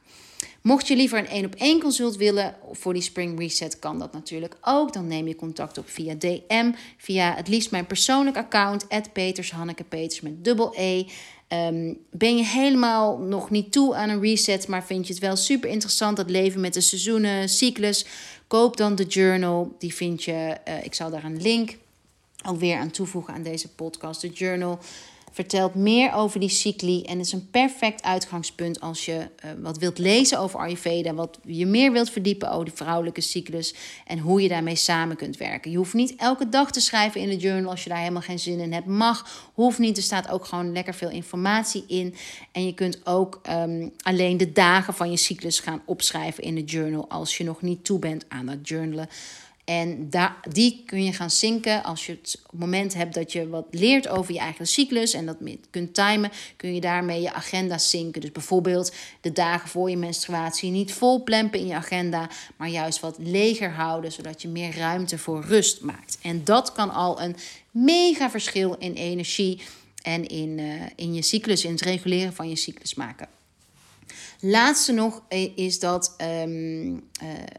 Mocht 0.66 0.88
je 0.88 0.96
liever 0.96 1.18
een 1.18 1.28
één 1.28 1.46
op 1.46 1.56
één 1.56 1.80
consult 1.80 2.16
willen 2.16 2.56
voor 2.72 2.94
die 2.94 3.02
Spring 3.02 3.40
Reset, 3.40 3.80
kan 3.80 4.00
dat 4.00 4.14
natuurlijk 4.14 4.58
ook. 4.62 4.94
Dan 4.94 5.08
neem 5.08 5.28
je 5.28 5.36
contact 5.36 5.78
op 5.78 5.90
via 5.90 6.14
DM, 6.14 6.72
via 6.98 7.36
het 7.36 7.48
liefst 7.48 7.72
mijn 7.72 7.86
persoonlijk 7.86 8.38
account, 8.38 8.88
Peters, 9.14 9.52
Hanneke 9.52 9.84
Peters 9.84 10.22
met 10.22 10.44
dubbel 10.44 10.74
E. 10.78 11.06
Ehm, 11.48 11.94
ben 12.12 12.38
je 12.38 12.44
helemaal 12.44 13.18
nog 13.18 13.50
niet 13.50 13.72
toe 13.72 13.96
aan 13.96 14.10
een 14.10 14.22
reset, 14.22 14.68
maar 14.68 14.86
vind 14.86 15.08
je 15.08 15.14
het 15.14 15.22
wel 15.22 15.36
super 15.36 15.70
interessant, 15.70 16.18
dat 16.18 16.30
leven 16.30 16.62
met 16.62 16.74
de 16.74 16.82
seizoenen, 16.82 17.50
cyclus? 17.50 18.06
Koop 18.48 18.78
dan 18.78 18.96
de 18.96 19.06
journal. 19.06 19.76
Die 19.80 19.94
vind 19.94 20.24
je, 20.24 20.58
uh, 20.68 20.86
ik 20.86 20.94
zal 20.94 21.10
daar 21.10 21.24
een 21.24 21.42
link 21.42 21.78
ook 22.46 22.60
weer 22.60 22.78
aan 22.78 22.92
toevoegen 22.92 23.34
aan 23.34 23.44
deze 23.44 23.70
podcast. 23.70 24.22
De 24.22 24.30
journal 24.30 24.80
vertelt 25.36 25.76
meer 25.76 26.14
over 26.14 26.40
die 26.40 26.50
cycli 26.50 27.04
en 27.04 27.20
is 27.20 27.32
een 27.32 27.50
perfect 27.50 28.04
uitgangspunt 28.04 28.80
als 28.80 29.06
je 29.06 29.14
uh, 29.46 29.52
wat 29.62 29.78
wilt 29.78 29.98
lezen 29.98 30.40
over 30.40 30.60
Ayurveda, 30.60 31.14
wat 31.14 31.40
je 31.46 31.66
meer 31.66 31.92
wilt 31.92 32.10
verdiepen 32.10 32.52
over 32.52 32.66
de 32.66 32.76
vrouwelijke 32.76 33.22
cyclus 33.22 33.74
en 34.08 34.20
hoe 34.20 34.42
je 34.42 34.48
daarmee 34.48 34.76
samen 34.76 35.16
kunt 35.16 35.38
werken. 35.38 35.72
Je 35.72 35.78
hoeft 35.78 35.94
niet 35.94 36.16
elke 36.16 36.50
dag 36.50 36.72
te 36.72 36.80
schrijven 36.80 37.22
in 37.22 37.30
de 37.30 37.38
journal 37.38 37.72
als 37.72 37.84
je 37.84 37.90
daar 37.90 37.98
helemaal 37.98 38.22
geen 38.22 38.40
zin 38.40 38.60
in 38.60 38.74
hebt. 38.74 38.86
Mag, 38.86 39.50
hoeft 39.54 39.80
niet. 39.80 39.98
Er 39.98 40.04
staat 40.04 40.30
ook 40.30 40.46
gewoon 40.46 40.72
lekker 40.72 40.94
veel 40.94 41.10
informatie 41.10 41.84
in. 41.88 42.16
En 42.52 42.66
je 42.66 42.74
kunt 42.74 43.06
ook 43.06 43.42
um, 43.50 43.92
alleen 44.02 44.38
de 44.38 44.52
dagen 44.52 44.94
van 44.94 45.12
je 45.12 45.18
cyclus 45.18 45.60
gaan 45.60 45.82
opschrijven 45.86 46.44
in 46.44 46.56
de 46.56 46.64
journal 46.64 47.10
als 47.10 47.38
je 47.38 47.44
nog 47.44 47.62
niet 47.62 47.86
toe 47.86 48.00
bent 48.00 48.26
aan 48.28 48.48
het 48.48 48.68
journalen. 48.68 49.10
En 49.66 50.10
die 50.50 50.84
kun 50.86 51.04
je 51.04 51.14
gaan 51.14 51.32
zinken 51.32 51.84
als 51.84 52.06
je 52.06 52.12
het 52.12 52.42
moment 52.52 52.94
hebt 52.94 53.14
dat 53.14 53.32
je 53.32 53.50
wat 53.50 53.66
leert 53.72 54.08
over 54.08 54.34
je 54.34 54.40
eigen 54.40 54.68
cyclus 54.68 55.14
en 55.14 55.26
dat 55.26 55.38
kunt 55.70 55.94
timen, 55.94 56.32
kun 56.56 56.74
je 56.74 56.82
daarmee 56.82 57.22
je 57.22 57.34
agenda 57.34 57.78
zinken. 57.78 58.22
Dus 58.22 58.32
bijvoorbeeld 58.32 58.94
de 59.22 59.32
dagen 59.32 59.70
voor 59.70 59.90
je 59.90 59.98
menstruatie 59.98 60.72
niet 60.72 60.94
vol 60.94 61.24
plempen 61.24 61.60
in 61.60 61.68
je 61.68 61.74
agenda, 61.74 62.30
maar 62.58 62.70
juist 62.70 63.00
wat 63.00 63.18
leger 63.20 63.72
houden, 63.72 64.12
zodat 64.12 64.42
je 64.42 64.48
meer 64.48 64.78
ruimte 64.78 65.18
voor 65.18 65.44
rust 65.44 65.82
maakt. 65.82 66.18
En 66.22 66.44
dat 66.44 66.72
kan 66.72 66.94
al 66.94 67.22
een 67.22 67.36
mega 67.72 68.30
verschil 68.30 68.76
in 68.80 68.94
energie 68.94 69.62
en 70.02 70.28
in, 70.28 70.58
uh, 70.58 70.82
in 70.96 71.14
je 71.14 71.22
cyclus, 71.22 71.66
in 71.66 71.72
het 71.72 71.82
reguleren 71.82 72.34
van 72.34 72.50
je 72.50 72.56
cyclus 72.56 72.94
maken. 72.94 73.28
Laatste 74.40 74.92
nog 74.92 75.24
is 75.56 75.80
dat 75.80 76.16
um, 76.22 76.94
uh, 76.94 77.00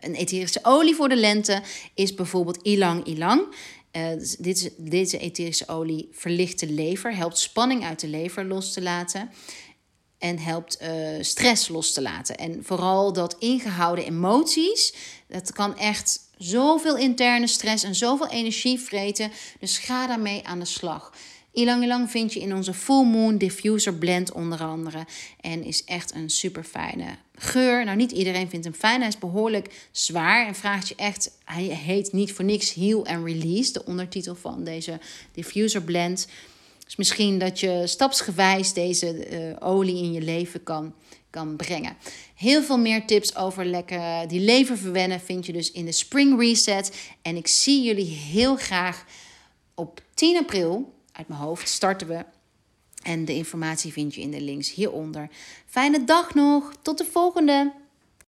een 0.01 0.15
etherische 0.15 0.61
olie 0.63 0.95
voor 0.95 1.09
de 1.09 1.17
lente 1.17 1.63
is 1.95 2.15
bijvoorbeeld 2.15 2.59
ilang 2.63 3.05
ilang. 3.05 3.55
Uh, 3.93 4.09
dit, 4.39 4.73
deze 4.77 5.19
etherische 5.19 5.69
olie 5.69 6.09
verlicht 6.13 6.61
de 6.61 6.71
lever, 6.71 7.17
helpt 7.17 7.39
spanning 7.39 7.85
uit 7.85 8.01
de 8.01 8.09
lever 8.09 8.45
los 8.45 8.73
te 8.73 8.83
laten 8.83 9.31
en 10.19 10.39
helpt 10.39 10.79
stress 11.21 11.69
los 11.69 11.93
te 11.93 12.03
laten. 12.03 12.37
En 12.37 12.65
vooral 12.65 13.13
dat 13.13 13.37
ingehouden 13.39 14.05
emoties, 14.05 14.95
dat 15.29 15.53
kan 15.53 15.79
echt 15.79 16.21
zoveel 16.37 16.97
interne 16.97 17.47
stress 17.47 17.85
en 17.85 17.95
zoveel 17.95 18.29
energie 18.29 18.81
vreten. 18.81 19.33
Dus 19.61 19.79
ga 19.79 20.07
daarmee 20.07 20.47
aan 20.47 20.59
de 20.59 20.65
slag. 20.65 21.13
Ilang 21.57 21.83
Ilang 21.83 22.11
vind 22.11 22.33
je 22.33 22.41
in 22.41 22.55
onze 22.55 22.75
Full 22.75 23.05
Moon 23.05 23.39
Diffuser 23.39 23.95
Blend 23.95 24.33
onder 24.33 24.63
andere. 24.63 25.07
En 25.41 25.65
is 25.65 25.85
echt 25.85 26.15
een 26.15 26.31
super 26.31 26.65
fijne 26.65 27.05
geur. 27.35 27.85
Nou, 27.85 27.97
niet 27.97 28.13
iedereen 28.13 28.49
vindt 28.49 28.65
hem 28.65 28.75
fijn. 28.75 29.01
Hij 29.01 29.09
is 29.09 29.19
behoorlijk 29.19 29.89
zwaar 29.91 30.47
en 30.47 30.55
vraagt 30.55 30.89
je 30.89 30.95
echt... 30.95 31.39
Hij 31.45 31.63
heet 31.63 32.13
niet 32.13 32.33
voor 32.33 32.45
niks 32.45 32.75
Heal 32.75 33.07
and 33.07 33.25
Release, 33.25 33.73
de 33.73 33.85
ondertitel 33.85 34.35
van 34.35 34.65
deze 34.65 35.01
Diffuser 35.33 35.83
Blend. 35.83 36.29
Dus 36.85 36.97
misschien 36.97 37.39
dat 37.39 37.61
je 37.61 37.83
stapsgewijs 37.85 38.73
deze 38.73 39.31
uh, 39.31 39.69
olie 39.69 40.03
in 40.03 40.13
je 40.13 40.23
leven 40.23 40.63
kan, 40.63 40.95
kan 41.31 41.57
brengen. 41.57 41.97
Heel 42.35 42.63
veel 42.63 42.79
meer 42.79 43.07
tips 43.07 43.37
over 43.37 43.65
lekker 43.65 44.29
die 44.29 44.41
leven 44.41 44.79
verwennen 44.79 45.21
vind 45.21 45.47
je 45.47 45.53
dus 45.53 45.71
in 45.71 45.85
de 45.85 45.93
Spring 45.93 46.41
Reset. 46.41 46.97
En 47.23 47.37
ik 47.37 47.47
zie 47.47 47.83
jullie 47.83 48.17
heel 48.17 48.57
graag 48.57 49.05
op 49.75 50.01
10 50.15 50.37
april 50.37 50.95
uit 51.17 51.29
mijn 51.29 51.41
hoofd 51.41 51.69
starten 51.69 52.09
we. 52.09 52.25
En 53.03 53.25
de 53.25 53.35
informatie 53.35 53.93
vind 53.93 54.15
je 54.15 54.21
in 54.21 54.31
de 54.31 54.41
links 54.41 54.75
hieronder. 54.75 55.29
Fijne 55.67 56.05
dag 56.05 56.35
nog. 56.35 56.73
Tot 56.83 56.99
de 56.99 57.05
volgende. 57.05 57.73